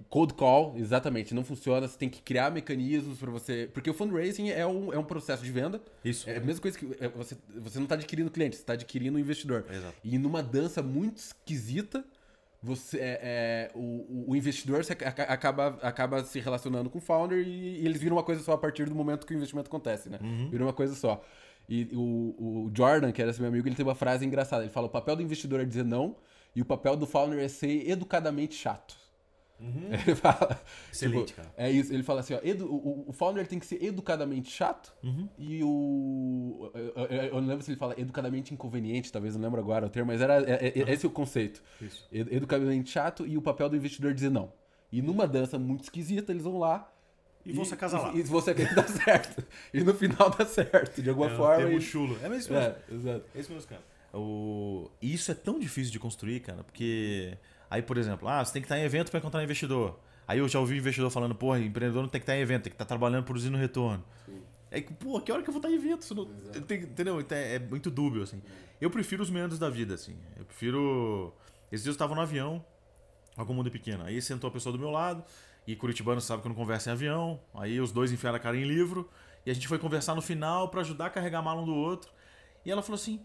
[0.09, 1.87] Cold call, exatamente, não funciona.
[1.87, 3.69] Você tem que criar mecanismos para você.
[3.73, 5.81] Porque o fundraising é um, é um processo de venda.
[6.03, 6.29] Isso.
[6.29, 9.17] É a mesma coisa que é, você, você não está adquirindo cliente, você está adquirindo
[9.17, 9.65] um investidor.
[9.71, 9.95] Exato.
[10.03, 12.03] E numa dança muito esquisita,
[12.61, 17.39] você é, é, o, o investidor se aca- acaba, acaba se relacionando com o founder
[17.47, 20.09] e, e eles viram uma coisa só a partir do momento que o investimento acontece,
[20.09, 20.17] né?
[20.49, 21.23] Viram uma coisa só.
[21.69, 21.99] E o,
[22.67, 24.63] o Jordan, que era esse meu amigo, ele tem uma frase engraçada.
[24.63, 26.15] Ele fala: o papel do investidor é dizer não
[26.55, 28.95] e o papel do founder é ser educadamente chato.
[29.59, 30.61] Ele fala.
[30.91, 31.53] Excelente, tipo, cara.
[31.57, 31.91] É isso.
[31.91, 34.93] Ele fala assim: ó, edu- o, o founder tem que ser educadamente chato
[35.37, 36.71] e o.
[36.73, 39.89] Eu, eu- eu não lembro se ele fala educadamente inconveniente, talvez não lembro agora o
[39.89, 41.63] termo, mas era é- é- esse é o conceito.
[41.81, 42.07] Isso.
[42.11, 44.51] Ed- Educadamente chato e o papel do investidor dizer não.
[44.91, 46.91] E numa dança muito esquisita, eles vão lá.
[47.45, 48.15] E vão se acasalar.
[48.15, 49.43] E, e você quer que dá certo.
[49.73, 51.69] E no final dá certo, de alguma É, forma.
[51.71, 52.17] e- chulo.
[52.21, 52.55] É mesmo.
[52.55, 53.25] É, exato.
[53.33, 53.81] É isso mesmo, cara.
[54.13, 54.89] O...
[55.01, 57.37] E isso é tão difícil de construir, cara, porque.
[57.69, 59.99] Aí, por exemplo, ah, você tem que estar em evento para encontrar investidor.
[60.27, 62.71] Aí eu já ouvi investidor falando, porra, empreendedor não tem que estar em evento, tem
[62.71, 64.03] que estar trabalhando, produzindo retorno.
[64.69, 66.13] É que, pô, que hora que eu vou estar em evento?
[66.13, 66.25] Não-
[66.63, 67.19] tem- entendeu?
[67.21, 68.41] Então, É, é muito dúbio, assim.
[68.81, 70.17] Eu prefiro os meandros da vida, assim.
[70.37, 71.33] Eu prefiro.
[71.71, 72.63] Esses dias eu estava no avião,
[73.37, 74.03] o mundo é pequeno.
[74.03, 75.23] Aí sentou a pessoa do meu lado,
[75.65, 77.39] e Curitibano sabe que eu não converso em avião.
[77.53, 79.09] Aí os dois enfiaram a cara em livro,
[79.45, 81.73] e a gente foi conversar no final para ajudar a carregar a mala um do
[81.75, 82.11] outro.
[82.65, 83.21] E ela falou assim: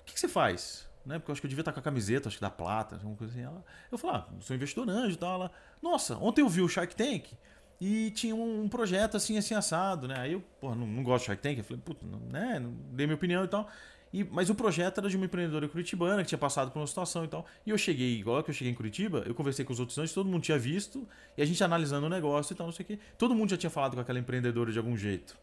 [0.00, 0.88] O que, que você faz?
[1.04, 1.18] Né?
[1.18, 3.16] Porque eu acho que eu devia estar com a camiseta, acho que da Plata, alguma
[3.16, 3.42] coisa assim.
[3.42, 5.34] Ela, eu falei: Ah, sou investidor anjo e tal.
[5.34, 5.50] Ela,
[5.80, 7.32] Nossa, ontem eu vi o Shark Tank.
[7.80, 10.14] E tinha um projeto assim, assim, assado, né?
[10.16, 11.58] Aí eu, porra, não, não gosto de Shark Tank.
[11.58, 12.60] Eu falei, puta, não, né?
[12.60, 13.68] Não dei minha opinião e tal.
[14.12, 17.24] E, mas o projeto era de uma empreendedora curitibana que tinha passado por uma situação
[17.24, 17.46] e tal.
[17.66, 20.12] E eu cheguei, igual que eu cheguei em Curitiba, eu conversei com os outros antes,
[20.12, 22.86] todo mundo tinha visto, e a gente analisando o negócio e tal, não sei o
[22.86, 22.98] quê.
[23.16, 25.36] Todo mundo já tinha falado com aquela empreendedora de algum jeito.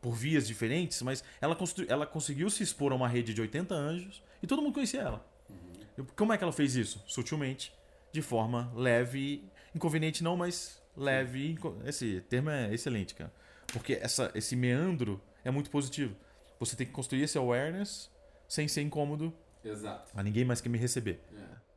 [0.00, 1.56] Por vias diferentes, mas ela,
[1.88, 5.26] ela conseguiu se expor a uma rede de 80 anjos e todo mundo conhecia ela.
[5.48, 6.06] Uhum.
[6.16, 7.02] Como é que ela fez isso?
[7.06, 7.72] Sutilmente,
[8.12, 9.44] de forma leve,
[9.74, 11.58] inconveniente não, mas leve.
[11.84, 13.32] Esse termo é excelente, cara.
[13.72, 16.16] Porque essa, esse meandro é muito positivo.
[16.58, 18.10] Você tem que construir esse awareness
[18.48, 19.32] sem ser incômodo.
[19.64, 20.10] Exato.
[20.14, 21.20] A ninguém mais quer me receber.
[21.34, 21.69] É.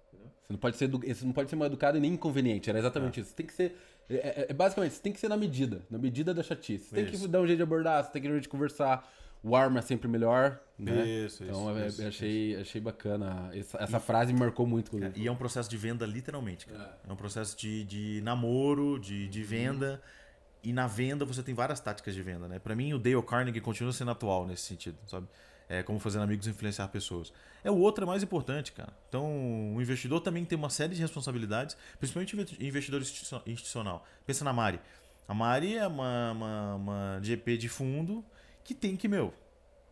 [0.43, 2.69] Você não pode ser, você não pode ser mal educado e nem inconveniente.
[2.69, 3.21] Era exatamente é.
[3.21, 3.31] isso.
[3.31, 3.77] Você tem que ser.
[4.09, 5.81] É, é, é, basicamente, você tem que ser na medida.
[5.89, 6.89] Na medida da chatice.
[6.89, 8.49] Você tem que dar um jeito de abordar, você tem que dar um jeito de
[8.49, 9.09] conversar.
[9.41, 10.59] O arma é sempre melhor.
[10.79, 11.05] Né?
[11.05, 12.61] Isso, então isso, eu, achei, isso.
[12.61, 13.49] achei bacana.
[13.53, 15.03] Essa, essa e, frase me marcou muito.
[15.03, 16.67] É, e é um processo de venda, literalmente.
[16.69, 17.09] É.
[17.09, 17.11] é.
[17.11, 19.93] um processo de, de namoro, de, de venda.
[19.93, 20.23] Uhum.
[20.63, 22.57] E na venda você tem várias táticas de venda, né?
[22.57, 25.27] Para mim, o Dale Carnegie continua sendo atual nesse sentido, sabe?
[25.73, 27.33] É como fazer amigos influenciar pessoas.
[27.63, 28.93] É o outro é mais importante, cara.
[29.09, 34.05] Então, o investidor também tem uma série de responsabilidades, principalmente investidor institucional.
[34.25, 34.79] Pensa na Mari.
[35.27, 38.23] A Mari é uma, uma, uma GP de fundo
[38.63, 39.33] que tem que, meu,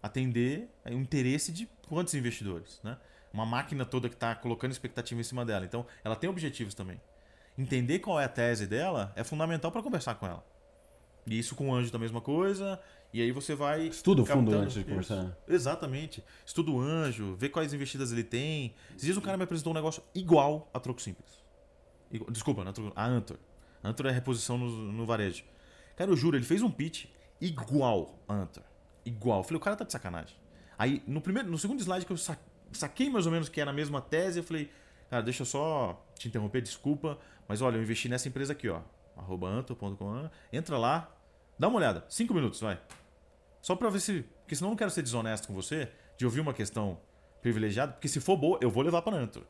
[0.04, 2.98] atender o interesse de quantos investidores, né?
[3.34, 5.66] Uma máquina toda que está colocando expectativa em cima dela.
[5.66, 7.02] Então, ela tem objetivos também.
[7.58, 10.46] Entender qual é a tese dela é fundamental para conversar com ela.
[11.26, 12.80] E isso com o anjo da mesma coisa.
[13.14, 13.88] E aí você vai.
[13.88, 15.38] Estuda o fundo antes de conversar.
[15.48, 16.24] Exatamente.
[16.46, 18.74] Estuda o anjo, vê quais investidas ele tem.
[18.92, 21.42] Esses dias um cara me apresentou um negócio igual a troco simples.
[22.30, 22.64] Desculpa,
[22.96, 23.38] a Antor.
[23.84, 25.44] A Antor é reposição no, no varejo.
[25.96, 27.06] Cara, eu juro, ele fez um pitch
[27.40, 28.64] igual a Antor.
[29.06, 29.40] Igual.
[29.40, 30.36] Eu falei, o cara tá de sacanagem.
[30.78, 32.18] Aí, no, primeiro, no segundo slide que eu
[32.72, 34.70] saquei mais ou menos que era a mesma tese, eu falei,
[35.10, 38.82] cara, deixa eu só te interromper, desculpa, mas olha, eu investi nessa empresa aqui, ó
[39.22, 41.10] arroba anto.com, entra lá,
[41.58, 42.80] dá uma olhada, cinco minutos, vai.
[43.62, 44.24] Só para ver se.
[44.42, 47.00] Porque senão eu não quero ser desonesto com você, de ouvir uma questão
[47.42, 49.46] privilegiada, porque se for boa, eu vou levar para Anto.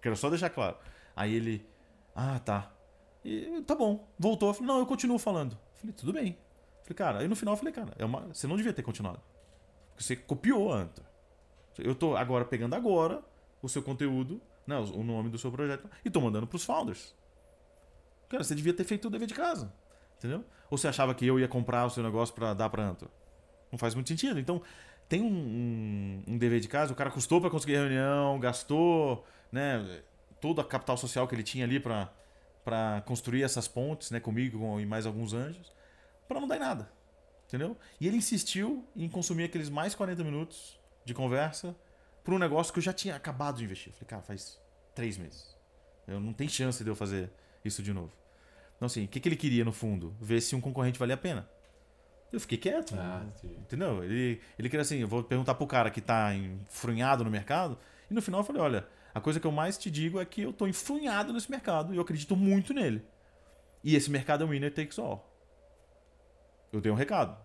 [0.00, 0.76] Quero só deixar claro.
[1.16, 1.66] Aí ele.
[2.14, 2.72] Ah, tá.
[3.24, 4.06] E, tá bom.
[4.18, 4.50] Voltou.
[4.50, 5.52] Eu falei, não, eu continuo falando.
[5.52, 6.28] Eu falei, tudo bem.
[6.28, 8.20] Eu falei, cara, aí no final eu falei, cara, é uma...
[8.32, 9.20] você não devia ter continuado.
[9.96, 11.02] Você copiou a Anto.
[11.78, 13.22] Eu tô agora pegando agora
[13.62, 17.14] o seu conteúdo, né, o nome do seu projeto, e tô mandando pros founders.
[18.28, 19.72] Cara, você devia ter feito o dever de casa.
[20.18, 20.44] Entendeu?
[20.70, 23.10] Ou você achava que eu ia comprar o seu negócio para dar para Anto?
[23.74, 24.38] Não faz muito sentido.
[24.38, 24.62] Então,
[25.08, 30.00] tem um, um, um dever de casa, o cara custou para conseguir reunião, gastou né,
[30.40, 34.80] toda a capital social que ele tinha ali para construir essas pontes né, comigo com,
[34.80, 35.72] e mais alguns anjos,
[36.28, 36.88] para não dar em nada.
[37.48, 37.76] Entendeu?
[38.00, 41.74] E ele insistiu em consumir aqueles mais 40 minutos de conversa
[42.22, 43.88] para um negócio que eu já tinha acabado de investir.
[43.88, 44.60] Eu falei, cara, faz
[44.94, 45.52] três meses.
[46.06, 47.28] Eu não tem chance de eu fazer
[47.64, 48.12] isso de novo.
[48.76, 50.14] Então, assim, o que, que ele queria no fundo?
[50.20, 51.48] Ver se um concorrente valia a pena.
[52.34, 52.94] Eu fiquei quieto.
[52.98, 54.02] Ah, entendeu?
[54.02, 57.78] Ele, ele queria assim, eu vou perguntar pro cara que tá enfrunhado no mercado.
[58.10, 60.42] E no final eu falei, olha, a coisa que eu mais te digo é que
[60.42, 63.04] eu tô enfrunhado nesse mercado e eu acredito muito nele.
[63.84, 65.30] E esse mercado é um winner takes all.
[66.72, 67.36] Eu dei um recado.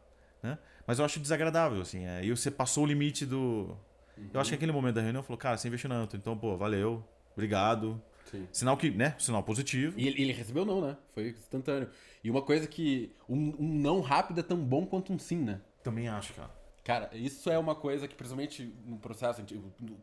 [0.42, 0.58] Né?
[0.88, 2.06] Mas eu acho desagradável, assim.
[2.06, 3.78] É, e você passou o limite do.
[4.18, 4.30] Uhum.
[4.34, 7.08] Eu acho que naquele momento da reunião falou, cara, você investiu na então, pô, valeu,
[7.34, 8.02] obrigado.
[8.30, 8.48] Sim.
[8.52, 9.16] Sinal que, né?
[9.18, 10.00] Sinal positivo.
[10.00, 10.98] E ele, ele, recebeu não, né?
[11.14, 11.90] Foi instantâneo.
[12.24, 13.12] E uma coisa que.
[13.28, 15.62] Um, um, não rápido é tão bom quanto um sim, né?
[15.84, 16.52] Também acho, cara.
[16.84, 19.44] Cara, isso é uma coisa que, principalmente no processo,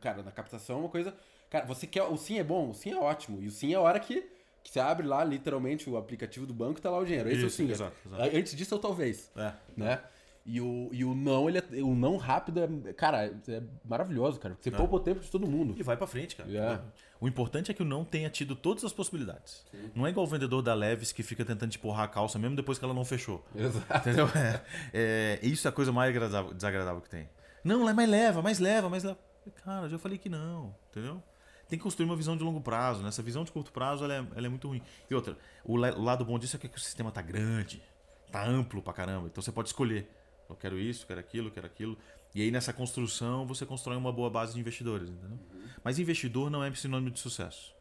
[0.01, 1.15] cara, na captação, é uma coisa.
[1.51, 2.03] Cara, você quer.
[2.03, 3.43] O sim é bom, o sim é ótimo.
[3.43, 4.23] E o sim é a hora que,
[4.63, 7.29] que você abre lá, literalmente, o aplicativo do banco e tá lá o dinheiro.
[7.29, 7.71] Esse isso, é o sim.
[7.73, 8.37] Exato, exato.
[8.37, 9.31] Antes disso, eu talvez.
[9.37, 9.53] É.
[9.77, 10.01] Né?
[10.49, 14.57] E o, e o não, ele é, o não rápido é, cara, é maravilhoso, cara.
[14.61, 14.73] Você é.
[14.73, 15.75] poupa o tempo de todo mundo.
[15.77, 16.49] E vai para frente, cara.
[16.49, 16.85] Yeah.
[17.21, 19.65] O importante é que o não tenha tido todas as possibilidades.
[19.73, 19.91] Sim.
[19.93, 22.55] Não é igual o vendedor da Leves que fica tentando te empurrar a calça mesmo
[22.55, 23.45] depois que ela não fechou.
[23.57, 23.97] Exato.
[23.97, 24.29] Entendeu?
[24.37, 24.61] É,
[24.95, 26.15] é, isso é a coisa mais
[26.55, 27.29] desagradável que tem.
[27.65, 29.19] Não, mas leva, mas leva, mas leva.
[29.65, 31.21] Cara, eu já falei que não, entendeu?
[31.69, 33.03] Tem que construir uma visão de longo prazo.
[33.03, 33.09] Né?
[33.09, 34.81] Essa visão de curto prazo ela é, ela é muito ruim.
[35.11, 37.83] E outra, o lado bom disso é que o sistema tá grande,
[38.31, 39.27] tá amplo pra caramba.
[39.27, 40.09] Então você pode escolher.
[40.49, 41.97] Eu quero isso, quero aquilo, quero aquilo.
[42.35, 45.39] E aí nessa construção você constrói uma boa base de investidores, entendeu?
[45.53, 45.69] Uhum.
[45.83, 47.75] Mas investidor não é sinônimo de sucesso.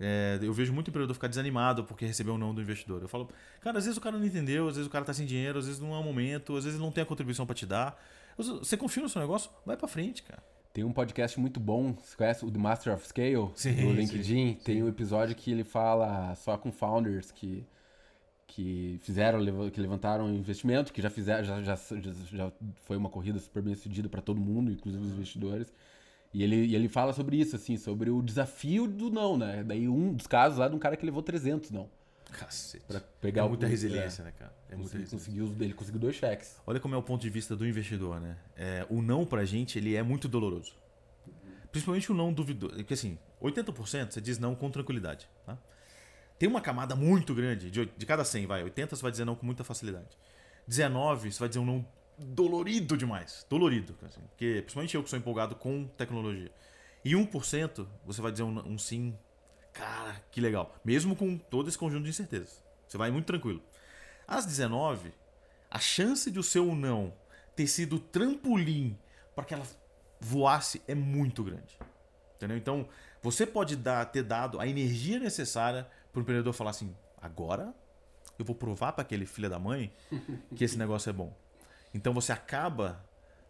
[0.00, 3.02] É, eu vejo muito empreendedor ficar desanimado porque recebeu um não do investidor.
[3.02, 3.28] Eu falo,
[3.60, 5.66] cara, às vezes o cara não entendeu, às vezes o cara tá sem dinheiro, às
[5.66, 8.00] vezes não é o momento, às vezes não tem a contribuição para te dar.
[8.36, 9.50] Você confia no seu negócio?
[9.66, 10.42] Vai para frente, cara.
[10.72, 14.50] Tem um podcast muito bom, você conhece o The Master of Scale, sim, do LinkedIn?
[14.50, 14.82] Sim, tem sim.
[14.82, 17.66] um episódio que ele fala só com founders que
[18.48, 19.38] que fizeram,
[19.70, 21.76] que levantaram investimento, que já fizeram, já, já,
[22.32, 25.72] já foi uma corrida super bem sucedida para todo mundo, inclusive os investidores.
[26.34, 29.62] E ele, e ele fala sobre isso, assim, sobre o desafio do não, né?
[29.62, 31.88] Daí um dos casos lá de um cara que levou 300 não.
[32.32, 32.84] Cacete.
[32.86, 34.24] Pra pegar é muita o- resiliência, é.
[34.26, 34.52] né, cara?
[34.68, 35.18] É muita Consegui- resiliência.
[35.44, 36.60] conseguiu, ele conseguiu dois cheques.
[36.66, 38.36] Olha como é o ponto de vista do investidor, né?
[38.56, 40.74] É, o não pra gente, ele é muito doloroso.
[41.70, 42.74] Principalmente o não duvidoso.
[42.76, 45.28] Porque assim, 80% você diz não com tranquilidade.
[45.46, 45.56] Tá?
[46.38, 48.62] Tem uma camada muito grande, de, de cada 100, vai.
[48.62, 50.16] 80 você vai dizer não com muita facilidade.
[50.66, 51.86] 19 você vai dizer um não
[52.18, 53.44] dolorido demais.
[53.48, 53.96] Dolorido.
[54.02, 56.50] Assim, porque, principalmente eu que sou empolgado com tecnologia.
[57.04, 59.16] E 1% você vai dizer um, um sim.
[59.72, 60.74] Cara, que legal.
[60.84, 62.62] Mesmo com todo esse conjunto de incertezas.
[62.86, 63.62] Você vai muito tranquilo.
[64.26, 65.12] Às 19,
[65.70, 67.14] a chance de o seu não
[67.54, 68.96] ter sido trampolim
[69.34, 69.66] para que ela
[70.20, 71.78] voasse é muito grande.
[72.36, 72.56] Entendeu?
[72.56, 72.88] Então,
[73.22, 77.74] você pode dar, ter dado a energia necessária para o empreendedor falar assim: agora
[78.38, 79.92] eu vou provar para aquele filho da mãe
[80.54, 81.36] que esse negócio é bom.
[81.92, 83.04] Então você acaba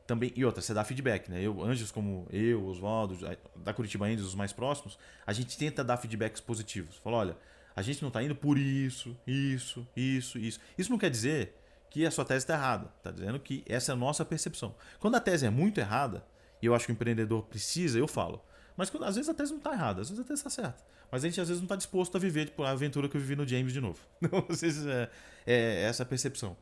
[0.06, 0.32] também.
[0.34, 1.40] E outra, você dá feedback, né?
[1.40, 3.18] Eu, anjos como eu, Oswaldo,
[3.56, 6.96] da Curitiba Angels, os mais próximos, a gente tenta dar feedbacks positivos.
[6.96, 7.36] Fala, olha,
[7.76, 10.60] a gente não está indo por isso, isso, isso, isso.
[10.76, 11.54] Isso não quer dizer
[11.90, 12.90] que a sua tese está errada.
[12.96, 14.74] Está dizendo que essa é a nossa percepção.
[14.98, 16.24] Quando a tese é muito errada,
[16.62, 18.42] e eu acho que o empreendedor precisa, eu falo.
[18.78, 20.82] Mas quando, às vezes a tese não está errada, às vezes a tese está certa.
[21.10, 23.20] Mas a gente às vezes não está disposto a viver tipo, a aventura que eu
[23.20, 23.98] vivi no James de novo.
[24.22, 25.10] Então, às vezes é,
[25.44, 26.56] é essa percepção.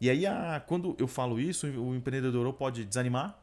[0.00, 3.36] E aí, a, quando eu falo isso, o empreendedor pode desanimar.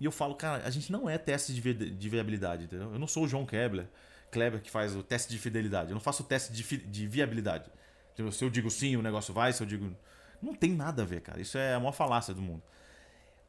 [0.00, 2.90] E eu falo, cara, a gente não é teste de, vi- de viabilidade, entendeu?
[2.92, 3.86] Eu não sou o João Kebler,
[4.30, 5.90] Kleber que faz o teste de fidelidade.
[5.90, 7.70] Eu não faço o teste de, de viabilidade.
[8.14, 8.32] Entendeu?
[8.32, 9.52] Se eu digo sim, o negócio vai.
[9.52, 9.94] Se eu digo.
[10.40, 11.38] Não tem nada a ver, cara.
[11.40, 12.62] Isso é a maior falácia do mundo.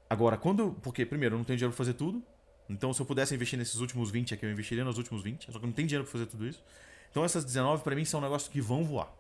[0.10, 0.74] Agora, quando.
[0.84, 2.22] Porque, primeiro, eu não tenho dinheiro pra fazer tudo.
[2.74, 5.52] Então, se eu pudesse investir nesses últimos 20 aqui, eu investiria nos últimos 20.
[5.52, 6.64] Só que não tenho dinheiro pra fazer tudo isso.
[7.12, 9.14] Então, essas 19 pra mim são negócios que vão voar.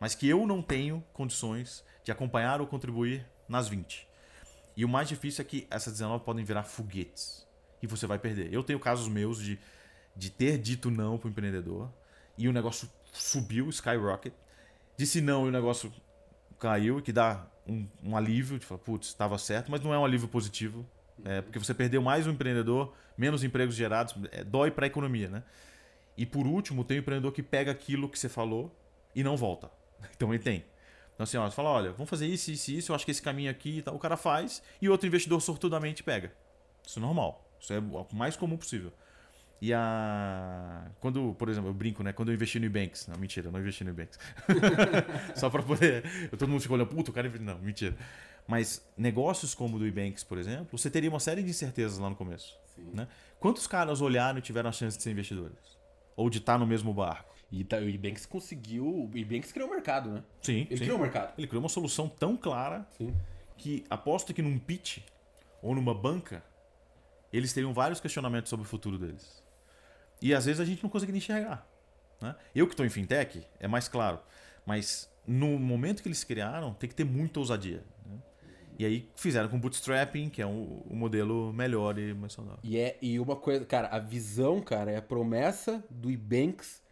[0.00, 4.06] Mas que eu não tenho condições de acompanhar ou contribuir nas 20.
[4.76, 7.46] E o mais difícil é que essas 19 podem virar foguetes.
[7.80, 8.52] E você vai perder.
[8.52, 9.58] Eu tenho casos meus de,
[10.16, 11.88] de ter dito não pro empreendedor.
[12.36, 14.34] E o negócio subiu, skyrocket.
[14.96, 15.92] Disse não e o negócio
[16.58, 20.04] caiu, que dá um, um alívio, de falar, putz, estava certo, mas não é um
[20.04, 20.84] alívio positivo.
[21.24, 25.28] É, porque você perdeu mais um empreendedor, menos empregos gerados, é, dói para a economia,
[25.28, 25.42] né?
[26.16, 28.74] E por último, tem o empreendedor que pega aquilo que você falou
[29.14, 29.70] e não volta.
[30.14, 30.64] Então ele tem.
[31.14, 33.22] Então assim, ó, você fala, olha, vamos fazer isso, isso, isso, eu acho que esse
[33.22, 33.94] caminho aqui e tal.
[33.94, 36.32] O cara faz e outro investidor sortudamente pega.
[36.86, 37.50] Isso é normal.
[37.58, 38.92] Isso é o mais comum possível.
[39.60, 40.90] E a.
[41.00, 42.12] Quando, por exemplo, eu brinco, né?
[42.12, 43.06] Quando eu investi no Ebanks.
[43.06, 44.18] Não, mentira, eu não investi no Ebanks.
[45.34, 46.04] Só pra poder.
[46.30, 47.30] Todo mundo fica olhando, puto, o cara.
[47.40, 47.96] Não, mentira.
[48.46, 52.08] Mas negócios como o do Ebanks, por exemplo, você teria uma série de incertezas lá
[52.08, 52.56] no começo.
[52.92, 53.08] Né?
[53.40, 55.76] Quantos caras olharam e tiveram a chance de ser investidores?
[56.14, 57.34] Ou de estar no mesmo barco?
[57.50, 58.86] E tá, o Ebanks conseguiu.
[58.86, 60.22] O Ebanks criou o mercado, né?
[60.42, 60.84] Sim, Ele sim.
[60.84, 61.32] criou o mercado.
[61.38, 63.14] Ele criou uma solução tão clara Sim.
[63.56, 64.98] que aposto que num pitch
[65.62, 66.42] ou numa banca
[67.32, 69.42] eles teriam vários questionamentos sobre o futuro deles.
[70.22, 71.66] E às vezes a gente não consegue nem enxergar.
[72.20, 72.34] né?
[72.54, 74.18] Eu que estou em fintech, é mais claro.
[74.64, 77.84] Mas no momento que eles criaram, tem que ter muita ousadia.
[78.06, 78.18] né?
[78.78, 82.58] E aí fizeram com bootstrapping, que é um, um modelo melhor e mais saudável.
[82.62, 86.82] E, é, e uma coisa, cara, a visão, cara, é a promessa do Ebanks.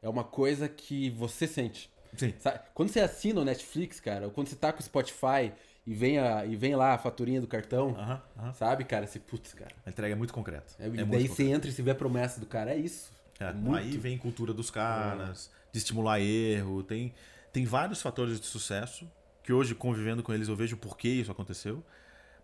[0.00, 1.90] É uma coisa que você sente.
[2.16, 2.34] Sim.
[2.38, 2.60] Sabe?
[2.74, 5.52] Quando você assina o Netflix, cara, ou quando você tá com o Spotify
[5.86, 8.52] e vem, a, e vem lá a faturinha do cartão, Aham, aham.
[8.52, 9.06] sabe, cara?
[9.06, 9.70] Você, putz, cara.
[9.84, 10.72] A entrega é muito concreta.
[10.78, 12.72] É, É e muito daí você entra e você vê a promessa do cara.
[12.72, 13.10] É isso.
[13.40, 13.78] É, É muito.
[13.78, 17.12] Aí vem cultura dos caras, de estimular erro, tem,
[17.52, 19.10] tem vários fatores de sucesso
[19.42, 21.84] que hoje, convivendo com eles, eu vejo por que isso aconteceu,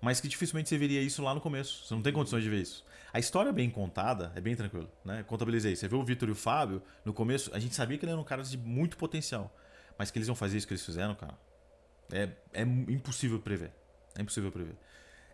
[0.01, 1.85] mas que dificilmente você veria isso lá no começo.
[1.85, 2.85] Você não tem condições de ver isso.
[3.13, 5.23] A história bem contada é bem tranquilo, né?
[5.25, 5.75] Contabilizei.
[5.75, 8.25] Você vê o Vitor e o Fábio, no começo, a gente sabia que eles eram
[8.25, 9.55] caras de muito potencial,
[9.97, 11.39] mas que eles iam fazer isso que eles fizeram, cara,
[12.13, 13.73] é, é impossível prever.
[14.17, 14.77] É impossível prever.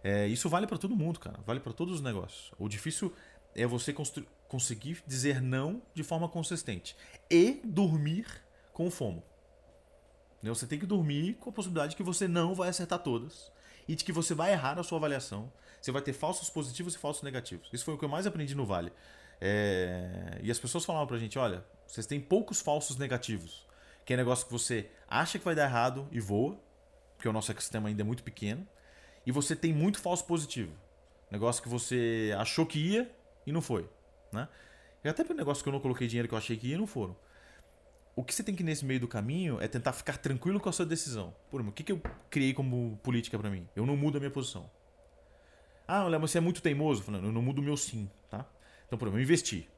[0.03, 1.39] É, isso vale para todo mundo, cara.
[1.47, 2.53] Vale para todos os negócios.
[2.59, 3.15] O difícil
[3.55, 3.95] é você
[4.49, 6.97] conseguir dizer não de forma consistente
[7.31, 8.27] e dormir
[8.73, 9.23] com fomo.
[10.45, 10.51] Né?
[10.51, 13.51] Você tem que dormir com a possibilidade de que você não vai acertar todas
[13.89, 15.51] e de que você vai errar a sua avaliação.
[15.81, 17.71] Você vai ter falsos positivos e falsos negativos.
[17.73, 18.93] Isso foi o que eu mais aprendi no Vale.
[19.41, 23.67] É, E as pessoas falavam pra gente: olha, vocês têm poucos falsos negativos.
[24.05, 26.61] Que é negócio que você acha que vai dar errado e voa,
[27.17, 28.69] porque o nosso ecossistema ainda é muito pequeno.
[29.25, 30.75] E você tem muito falso positivo.
[31.31, 33.11] Negócio que você achou que ia
[33.47, 33.89] e não foi.
[34.31, 34.47] Né?
[35.03, 36.87] E até para negócio que eu não coloquei dinheiro que eu achei que ia, não
[36.87, 37.17] foram.
[38.17, 40.73] O que você tem que nesse meio do caminho é tentar ficar tranquilo com a
[40.73, 41.35] sua decisão.
[41.51, 42.01] Por exemplo, o que, que eu
[42.31, 43.69] criei como política para mim?
[43.75, 44.71] Eu não mudo a minha posição.
[45.87, 47.03] Ah, Léo, mas você é muito teimoso.
[47.03, 48.47] Falando, eu não mudo o meu sim, tá?
[48.87, 49.69] Então, por exemplo, eu investi.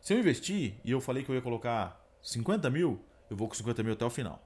[0.00, 3.54] Se eu investir e eu falei que eu ia colocar 50 mil, eu vou com
[3.54, 4.42] 50 mil até o final.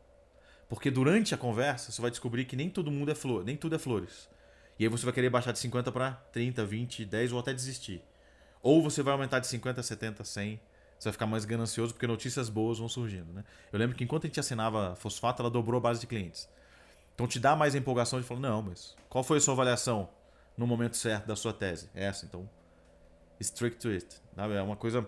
[0.68, 3.74] Porque durante a conversa você vai descobrir que nem todo mundo é flor, nem tudo
[3.74, 4.28] é flores.
[4.78, 8.02] E aí você vai querer baixar de 50 para 30, 20, 10 ou até desistir.
[8.60, 10.60] Ou você vai aumentar de 50, 70, 100.
[11.04, 13.44] Você vai ficar mais ganancioso porque notícias boas vão surgindo, né?
[13.70, 16.48] Eu lembro que enquanto a gente assinava Fosfato, ela dobrou a base de clientes.
[17.14, 20.08] Então te dá mais empolgação de falar, não, mas qual foi a sua avaliação
[20.56, 21.90] no momento certo da sua tese?
[21.94, 22.48] É essa, então
[23.38, 24.16] strict to it.
[24.34, 25.06] É uma coisa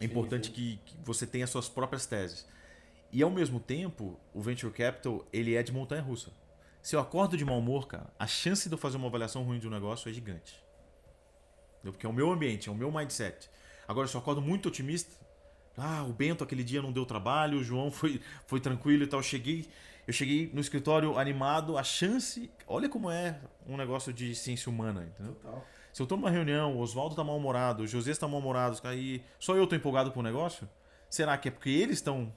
[0.00, 0.50] importante.
[0.50, 2.48] Que, que você tenha as suas próprias teses.
[3.12, 6.32] E ao mesmo tempo, o venture capital, ele é de montanha russa.
[6.80, 9.58] Se eu acordo de mau humor, cara, a chance de eu fazer uma avaliação ruim
[9.58, 10.64] de um negócio é gigante.
[11.82, 13.50] Porque é o meu ambiente, é o meu mindset.
[13.86, 15.14] Agora, eu acordo muito otimista,
[15.76, 19.20] ah, o Bento aquele dia não deu trabalho, o João foi, foi tranquilo e tal.
[19.20, 19.68] Eu cheguei,
[20.06, 22.50] eu cheguei no escritório animado, a chance.
[22.66, 25.34] Olha como é um negócio de ciência humana, entendeu?
[25.34, 25.64] Total.
[25.92, 29.54] Se eu tô numa reunião, o Oswaldo tá mal-humorado, o José está mal-humorado, aí só
[29.54, 30.68] eu tô empolgado com o negócio,
[31.08, 32.32] será que é porque eles estão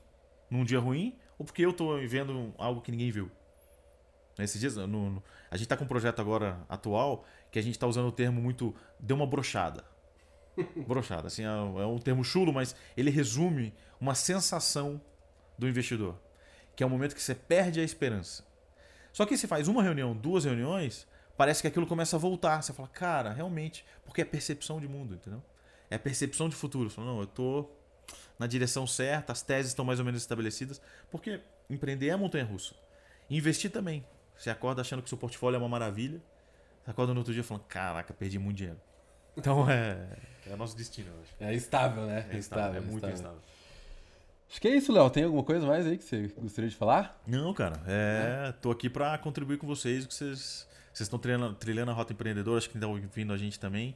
[0.47, 3.31] num dia ruim ou porque eu tô vendo algo que ninguém viu?
[4.37, 7.79] Nesses dias, no, no, a gente tá com um projeto agora atual que a gente
[7.79, 8.75] tá usando o termo muito.
[8.99, 9.83] deu uma brochada.
[10.87, 15.01] Brochada, assim, é, é um termo chulo, mas ele resume uma sensação
[15.57, 16.15] do investidor,
[16.75, 18.45] que é o momento que você perde a esperança.
[19.11, 22.61] Só que se faz uma reunião, duas reuniões, parece que aquilo começa a voltar.
[22.61, 25.43] Você fala, cara, realmente, porque é percepção de mundo, entendeu?
[25.89, 26.89] É percepção de futuro.
[26.89, 27.69] Você fala, não, eu tô
[28.37, 32.75] na direção certa, as teses estão mais ou menos estabelecidas, porque empreender é montanha russa.
[33.29, 34.05] Investir também.
[34.37, 36.21] Você acorda achando que seu portfólio é uma maravilha,
[36.83, 38.79] você acorda no outro dia falando, caraca, perdi muito dinheiro.
[39.35, 40.07] Então é,
[40.51, 41.51] é nosso destino, eu acho.
[41.51, 42.25] É estável, né?
[42.31, 43.15] É, estável, é muito estável.
[43.15, 43.39] estável.
[44.49, 45.09] Acho que é isso, Léo.
[45.09, 47.21] Tem alguma coisa mais aí que você gostaria de falar?
[47.27, 47.81] Não, cara.
[47.85, 50.67] É, tô aqui para contribuir com vocês, que vocês
[50.97, 53.95] vocês estão trilhando, trilhando a rota empreendedora, acho que estão ouvindo a gente também.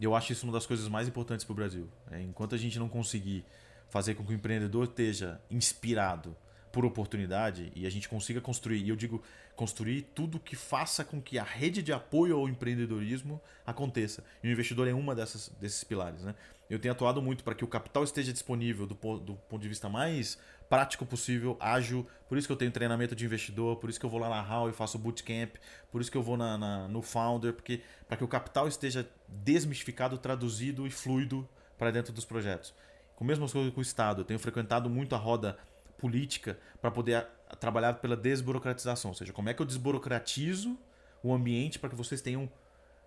[0.00, 1.86] E eu acho isso uma das coisas mais importantes para o Brasil.
[2.10, 3.44] É, enquanto a gente não conseguir
[3.90, 6.34] fazer com que o empreendedor esteja inspirado
[6.72, 9.22] por oportunidade e a gente consiga construir, e eu digo
[9.56, 14.22] construir tudo que faça com que a rede de apoio ao empreendedorismo aconteça.
[14.42, 16.22] E o investidor é uma dessas, desses pilares.
[16.22, 16.34] Né?
[16.70, 19.88] Eu tenho atuado muito para que o capital esteja disponível do, do ponto de vista
[19.88, 20.38] mais
[20.68, 22.06] prático possível, ágil.
[22.28, 24.40] Por isso que eu tenho treinamento de investidor, por isso que eu vou lá na
[24.40, 25.56] HAL e faço bootcamp,
[25.90, 29.08] por isso que eu vou na, na no Founder, porque para que o capital esteja
[29.26, 31.48] desmistificado, traduzido e fluido
[31.78, 32.74] para dentro dos projetos.
[33.16, 35.58] Com a mesma coisa com o Estado, eu tenho frequentado muito a roda
[35.98, 37.26] política para poder
[37.60, 40.78] trabalhar pela desburocratização, ou seja, como é que eu desburocratizo
[41.22, 42.48] o ambiente para que vocês tenham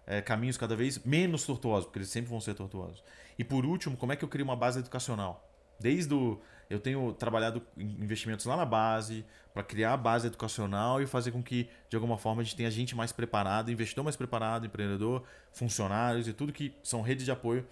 [0.05, 3.03] é, caminhos cada vez menos tortuosos, porque eles sempre vão ser tortuosos.
[3.37, 5.47] E por último, como é que eu crio uma base educacional?
[5.79, 6.39] Desde o,
[6.69, 11.41] eu tenho trabalhado investimentos lá na base para criar a base educacional e fazer com
[11.41, 16.27] que de alguma forma a gente tenha gente mais preparada, investidor mais preparado, empreendedor, funcionários
[16.27, 17.65] e tudo que são redes de apoio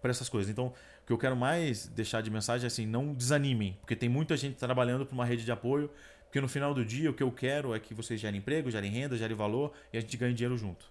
[0.00, 0.50] para essas coisas.
[0.50, 0.72] Então,
[1.08, 4.56] que eu quero mais deixar de mensagem é assim, não desanimem, porque tem muita gente
[4.56, 5.90] trabalhando para uma rede de apoio,
[6.26, 8.90] porque no final do dia o que eu quero é que vocês gerem emprego, gerem
[8.90, 10.84] renda, gerem valor e a gente ganhe dinheiro junto,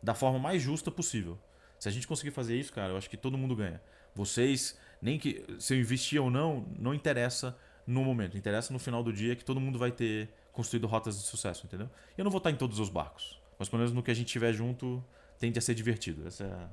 [0.00, 1.36] da forma mais justa possível.
[1.76, 3.82] Se a gente conseguir fazer isso, cara, eu acho que todo mundo ganha.
[4.14, 9.02] Vocês, nem que se eu investir ou não, não interessa no momento, interessa no final
[9.02, 11.90] do dia que todo mundo vai ter construído rotas de sucesso, entendeu?
[12.16, 14.28] Eu não vou estar em todos os barcos, mas pelo menos no que a gente
[14.28, 15.04] tiver junto,
[15.36, 16.28] tende a ser divertido.
[16.28, 16.68] Essa é,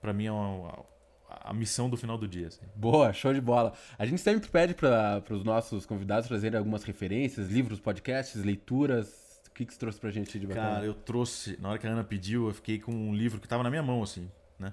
[0.00, 0.82] para mim é uma,
[1.28, 2.48] a missão do final do dia.
[2.48, 2.60] Assim.
[2.74, 3.72] Boa, show de bola.
[3.98, 9.40] A gente sempre pede para os nossos convidados trazerem algumas referências, livros, podcasts, leituras.
[9.48, 10.74] O que, que você trouxe pra gente de bacana?
[10.74, 13.46] Cara, eu trouxe, na hora que a Ana pediu, eu fiquei com um livro que
[13.46, 14.72] estava na minha mão, assim, né?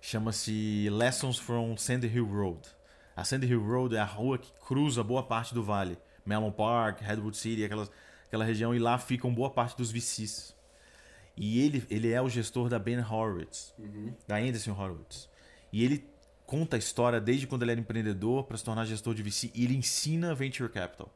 [0.00, 2.60] Chama-se Lessons from Sandy Hill Road.
[3.16, 5.96] A Sandy Hill Road é a rua que cruza boa parte do vale.
[6.24, 7.90] Mellon Park, Redwood City, aquelas,
[8.26, 10.54] aquela região, e lá ficam boa parte dos VCs.
[11.36, 14.12] E ele, ele é o gestor da Ben Horowitz, uhum.
[14.26, 15.28] da Anderson Horowitz.
[15.72, 16.08] E ele
[16.46, 19.64] conta a história desde quando ele era empreendedor para se tornar gestor de VC e
[19.64, 21.12] ele ensina venture capital.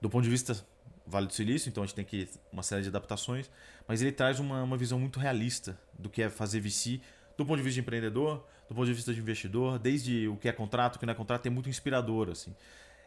[0.00, 0.64] Do ponto de vista
[1.04, 3.50] Vale do Silício, então a gente tem que uma série de adaptações,
[3.86, 7.00] mas ele traz uma, uma visão muito realista do que é fazer VC
[7.36, 10.48] do ponto de vista de empreendedor, do ponto de vista de investidor, desde o que
[10.48, 12.54] é contrato, o que não é contrato, é muito inspirador assim.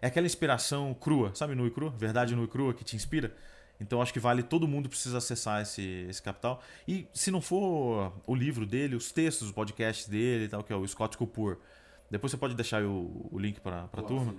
[0.01, 3.35] É aquela inspiração crua, sabe, nu e crua, verdade nu e crua que te inspira.
[3.81, 6.61] Então acho que vale todo mundo precisa acessar esse, esse capital.
[6.87, 10.75] E se não for o livro dele, os textos, os podcasts dele, tal, que é
[10.75, 11.57] o Scott Cooper.
[12.09, 14.35] Depois você pode deixar o, o link para a turma.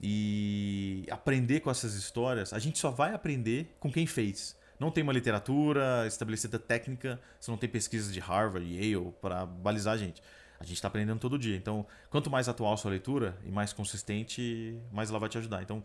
[0.00, 4.56] E aprender com essas histórias, a gente só vai aprender com quem fez.
[4.80, 9.94] Não tem uma literatura estabelecida técnica, você não tem pesquisas de Harvard, Yale para balizar
[9.94, 10.22] a gente.
[10.60, 11.56] A gente está aprendendo todo dia.
[11.56, 15.62] Então, quanto mais atual a sua leitura e mais consistente, mais ela vai te ajudar.
[15.62, 15.82] Então,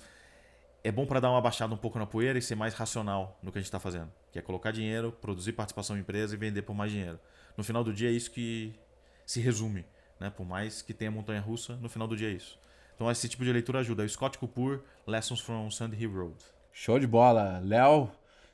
[0.84, 3.52] é bom para dar uma baixada um pouco na poeira e ser mais racional no
[3.52, 4.12] que a gente está fazendo.
[4.32, 7.20] Que é colocar dinheiro, produzir participação em empresa e vender por mais dinheiro.
[7.56, 8.74] No final do dia é isso que
[9.26, 9.86] se resume.
[10.20, 10.30] Né?
[10.30, 12.60] Por mais que tenha montanha russa, no final do dia é isso.
[12.96, 14.04] Então esse tipo de leitura ajuda.
[14.04, 16.36] É o Scott Cooper, Lessons from Sandy Hill Road.
[16.74, 17.62] Show de bola.
[17.64, 18.12] Léo,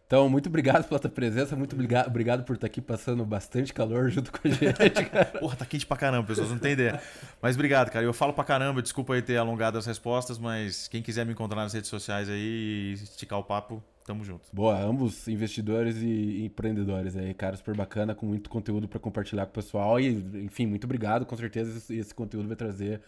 [0.10, 4.10] Então, muito obrigado pela tua presença, muito obrigado, obrigado por estar aqui passando bastante calor
[4.10, 5.26] junto com a gente, cara.
[5.39, 6.99] Porra, tá quente pra caramba, pessoas não tem ideia.
[7.39, 8.03] Mas obrigado, cara.
[8.03, 11.62] Eu falo pra caramba, desculpa aí ter alongado as respostas, mas quem quiser me encontrar
[11.62, 14.49] nas redes sociais aí e esticar o papo, tamo junto.
[14.51, 19.51] Boa, ambos investidores e empreendedores aí, cara, super bacana, com muito conteúdo para compartilhar com
[19.51, 19.99] o pessoal.
[19.99, 20.07] E,
[20.43, 21.24] enfim, muito obrigado.
[21.24, 22.99] Com certeza esse, esse conteúdo vai trazer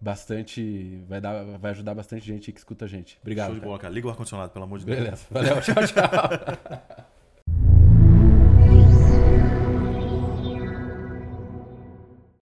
[0.00, 1.02] bastante.
[1.08, 3.18] Vai, dar, vai ajudar bastante gente que escuta a gente.
[3.22, 3.48] Obrigado.
[3.48, 3.92] Show de bola, cara.
[3.92, 4.98] Liga o ar-condicionado, pelo amor de Deus.
[4.98, 5.26] Beleza.
[5.30, 7.06] Valeu, tchau, tchau.